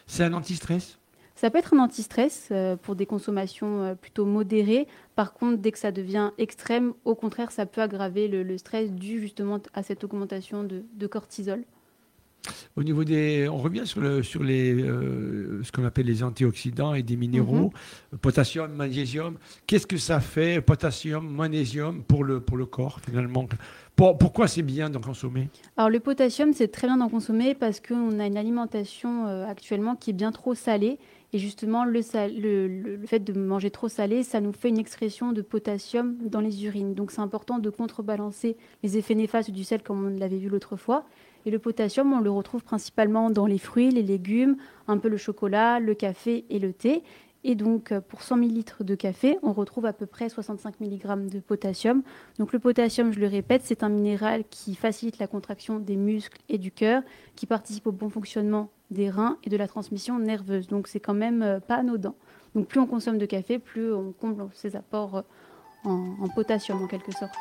C'est 0.08 0.24
un 0.24 0.34
anti-stress? 0.34 0.98
Ça 1.36 1.50
peut 1.50 1.58
être 1.58 1.74
un 1.74 1.80
anti-stress 1.80 2.50
euh, 2.52 2.76
pour 2.76 2.96
des 2.96 3.06
consommations 3.06 3.84
euh, 3.84 3.96
plutôt 3.96 4.26
modérées. 4.26 4.88
Par 5.16 5.34
contre, 5.34 5.58
dès 5.58 5.72
que 5.72 5.80
ça 5.80 5.92
devient 5.92 6.32
extrême, 6.38 6.94
au 7.06 7.16
contraire, 7.16 7.52
ça 7.52 7.66
peut 7.66 7.82
aggraver 7.82 8.28
le, 8.28 8.44
le 8.44 8.58
stress 8.58 8.92
dû 8.92 9.22
justement 9.22 9.60
à 9.74 9.82
cette 9.84 10.04
augmentation 10.04 10.64
de, 10.64 10.84
de 10.94 11.08
cortisol. 11.08 11.64
Au 12.76 12.84
niveau 12.84 13.04
des, 13.04 13.48
on 13.50 13.58
revient 13.58 13.86
sur, 13.86 14.00
le, 14.02 14.24
sur 14.24 14.44
les, 14.44 14.74
euh, 14.74 15.62
ce 15.64 15.72
qu'on 15.72 15.84
appelle 15.84 16.06
les 16.06 16.24
antioxydants 16.24 16.94
et 16.94 17.04
des 17.04 17.18
minéraux, 17.18 17.72
potassium, 18.22 18.72
magnésium. 18.72 19.38
Qu'est-ce 19.68 19.86
que 19.88 19.98
ça 19.98 20.20
fait, 20.20 20.62
potassium, 20.62 21.28
magnésium, 21.30 22.02
pour 22.04 22.24
le, 22.24 22.40
pour 22.40 22.58
le 22.58 22.66
corps 22.66 23.00
finalement? 23.02 23.48
Pour- 23.96 24.18
Pourquoi 24.18 24.48
c'est 24.48 24.62
bien 24.62 24.90
d'en 24.90 25.02
consommer? 25.02 25.50
Alors 25.76 25.90
le 25.90 26.00
potassium, 26.00 26.54
c'est 26.54 26.70
très 26.70 26.88
bien 26.88 26.98
d'en 26.98 27.10
consommer 27.10 27.54
parce 27.56 27.82
qu'on 27.82 28.20
a 28.20 28.26
une 28.26 28.38
alimentation 28.38 29.28
euh, 29.28 29.46
actuellement 29.46 29.96
qui 29.96 30.12
est 30.12 30.14
bien 30.14 30.32
trop 30.32 30.56
salée. 30.56 30.98
Et 31.32 31.38
justement, 31.38 31.86
le, 31.86 32.02
sal- 32.02 32.34
le, 32.40 32.68
le- 32.68 32.96
le 32.96 33.06
fait 33.06 33.20
de 33.20 33.34
manger 33.34 33.70
trop 33.70 33.88
salé, 33.90 34.24
ça 34.24 34.40
nous 34.42 34.54
fait 34.54 34.70
une 34.70 34.80
excrétion 34.80 35.32
de 35.34 35.42
potassium 35.44 36.16
dans 36.26 36.40
les 36.42 36.66
urines. 36.66 36.96
Donc 36.96 37.12
c'est 37.12 37.22
important 37.22 37.60
de 37.60 37.70
contrebalancer 37.70 38.56
les 38.82 38.98
effets 38.98 39.14
néfastes 39.16 39.52
du 39.52 39.64
sel 39.64 39.84
comme 39.84 40.06
on 40.06 40.18
l'avait 40.18 40.38
vu 40.40 40.48
l'autre 40.50 40.76
fois. 40.78 41.06
Et 41.46 41.52
le 41.52 41.60
potassium, 41.60 42.14
on 42.14 42.20
le 42.20 42.32
retrouve 42.32 42.64
principalement 42.64 43.30
dans 43.30 43.46
les 43.46 43.58
fruits, 43.58 43.90
les 43.90 44.04
légumes, 44.04 44.58
un 44.88 44.98
peu 44.98 45.08
le 45.08 45.18
chocolat, 45.18 45.80
le 45.80 45.94
café 45.94 46.46
et 46.50 46.60
le 46.60 46.74
thé. 46.74 47.04
Et 47.44 47.56
donc, 47.56 47.92
euh, 47.92 48.02
pour 48.02 48.22
100 48.22 48.38
ml 48.38 48.86
de 48.86 48.96
café, 48.96 49.38
on 49.44 49.54
retrouve 49.54 49.86
à 49.86 49.94
peu 49.94 50.06
près 50.06 50.28
65 50.28 50.82
mg 50.82 51.30
de 51.30 51.40
potassium. 51.40 52.04
Donc, 52.38 52.52
le 52.52 52.60
potassium, 52.60 53.14
je 53.14 53.20
le 53.20 53.28
répète, 53.28 53.62
c'est 53.64 53.84
un 53.84 53.90
minéral 53.90 54.44
qui 54.50 54.76
facilite 54.76 55.20
la 55.20 55.28
contraction 55.28 55.80
des 55.80 55.96
muscles 55.96 56.40
et 56.50 56.58
du 56.58 56.72
cœur, 56.72 57.02
qui 57.36 57.46
participe 57.46 57.88
au 57.88 57.94
bon 57.94 58.10
fonctionnement 58.10 58.70
des 58.92 59.10
reins 59.10 59.38
et 59.44 59.50
de 59.50 59.56
la 59.56 59.68
transmission 59.68 60.20
nerveuse. 60.20 60.68
Donc, 60.68 60.88
c'est 60.88 61.00
quand 61.00 61.14
même 61.14 61.42
euh, 61.42 61.60
pas 61.62 61.76
anodin. 61.76 62.14
Donc, 62.56 62.68
plus 62.68 62.80
on 62.80 62.88
consomme 62.88 63.18
de 63.18 63.26
café, 63.26 63.58
plus 63.58 63.94
on 63.94 64.12
comble 64.12 64.50
ses 64.54 64.76
apports 64.76 65.18
euh, 65.18 65.22
en, 65.86 66.16
en 66.22 66.28
potassium, 66.28 66.82
en 66.84 66.88
quelque 66.88 67.14
sorte. 67.14 67.34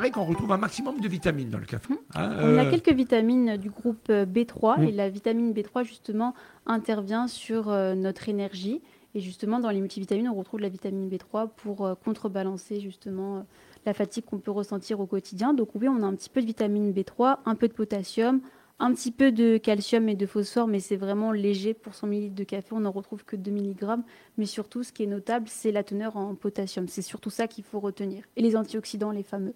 Paraît 0.00 0.10
qu'on 0.10 0.24
retrouve 0.24 0.50
un 0.52 0.56
maximum 0.56 1.00
de 1.00 1.08
vitamines 1.08 1.50
dans 1.50 1.58
le 1.58 1.66
café. 1.66 1.94
hein, 2.14 2.36
On 2.40 2.58
a 2.58 2.64
euh, 2.64 2.70
quelques 2.70 2.92
vitamines 2.96 3.56
du 3.58 3.70
groupe 3.70 4.08
euh, 4.10 4.24
B3 4.24 4.80
Mm. 4.80 4.84
et 4.84 4.92
la 4.92 5.08
vitamine 5.10 5.52
B3 5.52 5.84
justement 5.84 6.34
intervient 6.66 7.26
sur 7.28 7.68
euh, 7.70 7.94
notre 7.94 8.28
énergie 8.28 8.80
et 9.14 9.20
justement 9.20 9.58
dans 9.60 9.70
les 9.70 9.80
multivitamines 9.80 10.28
on 10.28 10.34
retrouve 10.34 10.60
la 10.60 10.68
vitamine 10.68 11.08
B3 11.10 11.48
pour 11.56 11.84
euh, 11.84 11.94
contrebalancer 11.94 12.80
justement 12.80 13.44
la 13.86 13.92
fatigue 13.94 14.24
qu'on 14.24 14.38
peut 14.38 14.50
ressentir 14.50 15.00
au 15.00 15.06
quotidien. 15.06 15.52
Donc 15.54 15.70
oui, 15.74 15.88
on 15.88 16.02
a 16.02 16.06
un 16.06 16.14
petit 16.14 16.30
peu 16.30 16.40
de 16.40 16.46
vitamine 16.46 16.92
B3, 16.92 17.38
un 17.44 17.54
peu 17.54 17.66
de 17.68 17.72
potassium, 17.72 18.40
un 18.78 18.94
petit 18.94 19.10
peu 19.10 19.32
de 19.32 19.58
calcium 19.58 20.08
et 20.08 20.14
de 20.16 20.26
phosphore, 20.26 20.66
mais 20.66 20.80
c'est 20.80 20.96
vraiment 20.96 21.32
léger 21.32 21.74
pour 21.74 21.94
100 21.94 22.06
ml 22.08 22.34
de 22.34 22.44
café, 22.44 22.68
on 22.72 22.80
n'en 22.80 22.90
retrouve 22.92 23.24
que 23.24 23.36
2 23.36 23.50
mg. 23.50 24.00
Mais 24.38 24.46
surtout, 24.46 24.82
ce 24.82 24.92
qui 24.92 25.02
est 25.02 25.06
notable, 25.06 25.46
c'est 25.48 25.72
la 25.72 25.82
teneur 25.82 26.16
en 26.16 26.34
potassium. 26.34 26.88
C'est 26.88 27.02
surtout 27.02 27.28
ça 27.30 27.46
qu'il 27.46 27.64
faut 27.64 27.80
retenir. 27.80 28.24
Et 28.36 28.42
les 28.42 28.56
antioxydants, 28.56 29.10
les 29.10 29.22
fameux. 29.22 29.54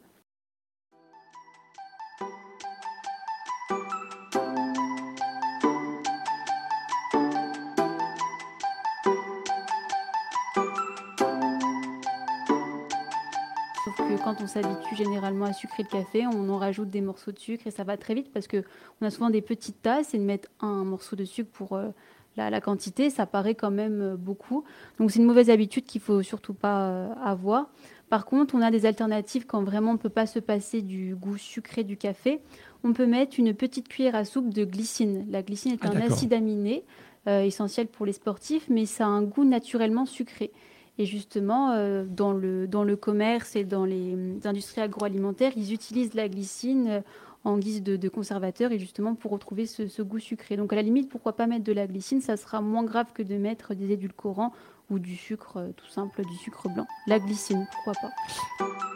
Sauf 13.85 13.97
que 13.97 14.25
quand 14.25 14.37
on 14.41 14.47
s'habitue 14.47 14.97
généralement 14.97 15.45
à 15.45 15.53
sucrer 15.53 15.83
le 15.83 15.89
café, 15.89 16.27
on 16.27 16.49
en 16.49 16.57
rajoute 16.57 16.89
des 16.89 17.03
morceaux 17.03 17.33
de 17.33 17.39
sucre 17.39 17.67
et 17.67 17.71
ça 17.71 17.85
va 17.85 17.99
très 17.99 18.15
vite 18.15 18.33
parce 18.33 18.47
que 18.47 18.65
on 19.01 19.07
a 19.07 19.11
souvent 19.11 19.29
des 19.29 19.43
petites 19.43 19.83
tasses 19.83 20.15
et 20.15 20.19
de 20.19 20.23
mettre 20.25 20.49
un 20.61 20.85
morceau 20.85 21.17
de 21.17 21.25
sucre 21.25 21.51
pour 21.53 21.75
euh, 21.75 21.91
la, 22.37 22.49
la 22.49 22.61
quantité, 22.61 23.11
ça 23.11 23.27
paraît 23.27 23.55
quand 23.55 23.71
même 23.71 24.01
euh, 24.01 24.17
beaucoup. 24.17 24.65
Donc 24.99 25.11
c'est 25.11 25.19
une 25.19 25.27
mauvaise 25.27 25.51
habitude 25.51 25.85
qu'il 25.85 26.01
faut 26.01 26.23
surtout 26.23 26.55
pas 26.55 26.87
euh, 26.87 27.15
avoir. 27.23 27.69
Par 28.09 28.27
contre, 28.27 28.55
on 28.55 28.63
a 28.63 28.71
des 28.71 28.87
alternatives 28.87 29.45
quand 29.47 29.63
vraiment 29.63 29.91
on 29.91 29.95
ne 29.95 29.99
peut 29.99 30.09
pas 30.09 30.27
se 30.27 30.39
passer 30.39 30.83
du 30.83 31.15
goût 31.15 31.37
sucré 31.37 31.85
du 31.85 31.97
café. 31.97 32.41
On 32.85 32.93
peut 32.93 33.07
mettre 33.07 33.39
une 33.39 33.55
petite 33.55 33.89
cuillère 33.89 34.15
à 34.15 34.25
soupe 34.25 34.53
de 34.53 34.65
glycine. 34.65 35.27
La 35.31 35.43
glycine 35.43 35.73
est 35.73 35.79
Ah, 35.83 35.91
un 35.91 36.01
acide 36.01 36.33
aminé 36.33 36.85
euh, 37.27 37.43
essentiel 37.43 37.87
pour 37.87 38.07
les 38.07 38.13
sportifs, 38.13 38.67
mais 38.69 38.87
ça 38.87 39.05
a 39.05 39.09
un 39.09 39.23
goût 39.23 39.45
naturellement 39.45 40.07
sucré. 40.07 40.53
Et 40.99 41.07
justement, 41.07 41.73
euh, 41.73 42.05
dans, 42.07 42.33
le, 42.33 42.97
commerce 42.97 43.57
et 43.57 43.65
dans 43.65 43.85
les 43.85 44.39
industries 44.45 44.81
agroalimentaires, 44.81 45.53
ils 45.57 45.73
utilisent 45.73 46.15
la 46.15 46.29
glycine 46.29 46.89
euh, 46.89 47.01
en 47.43 47.59
guise 47.59 47.83
de, 47.83 47.97
de 47.97 48.09
conservateur 48.09 48.73
et 48.73 48.79
justement 48.79 49.15
pour 49.15 49.33
retrouver 49.33 49.67
ce, 49.67 49.89
ce 49.89 50.03
goût 50.03 50.21
sucré. 50.21 50.57
Donc 50.57 50.73
à 50.73 50.77
la 50.77 50.83
limite, 50.83 51.09
pourquoi 51.09 51.35
pas 51.35 51.47
mettre 51.47 51.65
de 51.65 51.73
la 51.73 51.87
glycine? 51.87 52.21
Ça 52.21 52.37
sera 52.37 52.61
moins 52.61 52.85
grave 52.85 53.13
que 53.13 53.23
de 53.23 53.37
mettre 53.37 53.75
des 53.75 53.91
édulcorants 53.93 54.53
ou 54.91 54.99
du 54.99 55.17
sucre 55.17 55.57
euh, 55.59 55.73
tout 55.77 55.89
simple, 55.89 56.25
du 56.25 56.37
sucre 56.37 56.69
blanc. 56.69 56.87
La 57.07 57.19
glycine, 57.19 57.67
pourquoi 57.73 57.95
pas? 58.01 58.94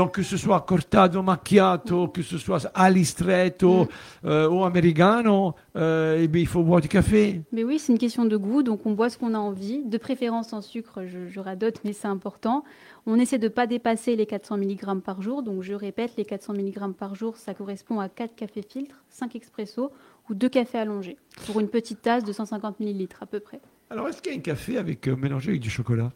Donc, 0.00 0.14
que 0.14 0.22
ce 0.22 0.38
soit 0.38 0.62
cortado 0.62 1.22
macchiato, 1.22 2.08
que 2.08 2.22
ce 2.22 2.38
soit 2.38 2.70
alistretto 2.74 3.86
euh, 4.24 4.48
ou 4.48 4.64
americano, 4.64 5.54
euh, 5.76 6.20
eh 6.22 6.26
bien, 6.26 6.40
il 6.40 6.46
faut 6.46 6.62
boire 6.62 6.80
du 6.80 6.88
café. 6.88 7.42
Mais 7.52 7.64
oui, 7.64 7.78
c'est 7.78 7.92
une 7.92 7.98
question 7.98 8.24
de 8.24 8.34
goût, 8.38 8.62
donc 8.62 8.86
on 8.86 8.92
boit 8.92 9.10
ce 9.10 9.18
qu'on 9.18 9.34
a 9.34 9.38
envie, 9.38 9.82
de 9.84 9.98
préférence 9.98 10.54
en 10.54 10.62
sucre, 10.62 11.04
je, 11.04 11.28
je 11.28 11.38
radote, 11.38 11.82
mais 11.84 11.92
c'est 11.92 12.08
important. 12.08 12.64
On 13.04 13.18
essaie 13.18 13.36
de 13.36 13.44
ne 13.44 13.50
pas 13.50 13.66
dépasser 13.66 14.16
les 14.16 14.24
400 14.24 14.56
mg 14.56 15.00
par 15.00 15.20
jour, 15.20 15.42
donc 15.42 15.60
je 15.60 15.74
répète, 15.74 16.12
les 16.16 16.24
400 16.24 16.54
mg 16.54 16.94
par 16.94 17.14
jour, 17.14 17.36
ça 17.36 17.52
correspond 17.52 18.00
à 18.00 18.08
4 18.08 18.34
cafés 18.34 18.62
filtres, 18.62 19.04
5 19.10 19.36
expresso 19.36 19.90
ou 20.30 20.34
2 20.34 20.48
cafés 20.48 20.78
allongés, 20.78 21.18
pour 21.44 21.60
une 21.60 21.68
petite 21.68 22.00
tasse 22.00 22.24
de 22.24 22.32
150 22.32 22.80
ml 22.80 23.06
à 23.20 23.26
peu 23.26 23.40
près. 23.40 23.60
Alors, 23.90 24.08
est-ce 24.08 24.22
qu'il 24.22 24.32
y 24.32 24.34
a 24.34 24.38
un 24.38 24.40
café 24.40 24.78
avec, 24.78 25.06
euh, 25.08 25.14
mélangé 25.14 25.50
avec 25.50 25.60
du 25.60 25.68
chocolat? 25.68 26.10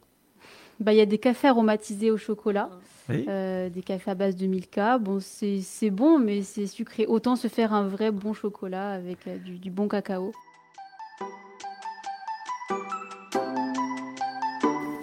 Bah, 0.80 0.92
Il 0.92 0.96
y 0.96 1.00
a 1.00 1.06
des 1.06 1.18
cafés 1.18 1.48
aromatisés 1.48 2.10
au 2.10 2.16
chocolat, 2.16 2.68
Oui. 3.08 3.24
euh, 3.28 3.68
des 3.68 3.82
cafés 3.82 4.10
à 4.10 4.14
base 4.14 4.36
de 4.36 4.46
Milka. 4.46 4.98
Bon, 4.98 5.18
c'est 5.20 5.60
c'est 5.60 5.90
bon, 5.90 6.18
mais 6.18 6.42
c'est 6.42 6.66
sucré. 6.66 7.06
Autant 7.06 7.36
se 7.36 7.48
faire 7.48 7.72
un 7.72 7.86
vrai 7.86 8.10
bon 8.10 8.32
chocolat 8.34 8.90
avec 8.90 9.18
euh, 9.26 9.36
du, 9.38 9.58
du 9.58 9.70
bon 9.70 9.88
cacao. 9.88 10.32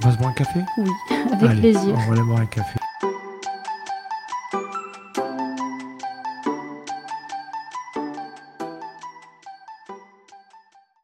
On 0.03 0.07
va 0.07 0.11
se 0.13 0.17
boire 0.17 0.29
un 0.29 0.33
café? 0.33 0.59
Oui, 0.77 0.89
avec 1.31 1.49
Allez, 1.49 1.59
plaisir. 1.61 1.93
On 1.95 2.07
va 2.09 2.13
aller 2.13 2.21
boire 2.23 2.39
un 2.39 2.45
café. 2.47 2.79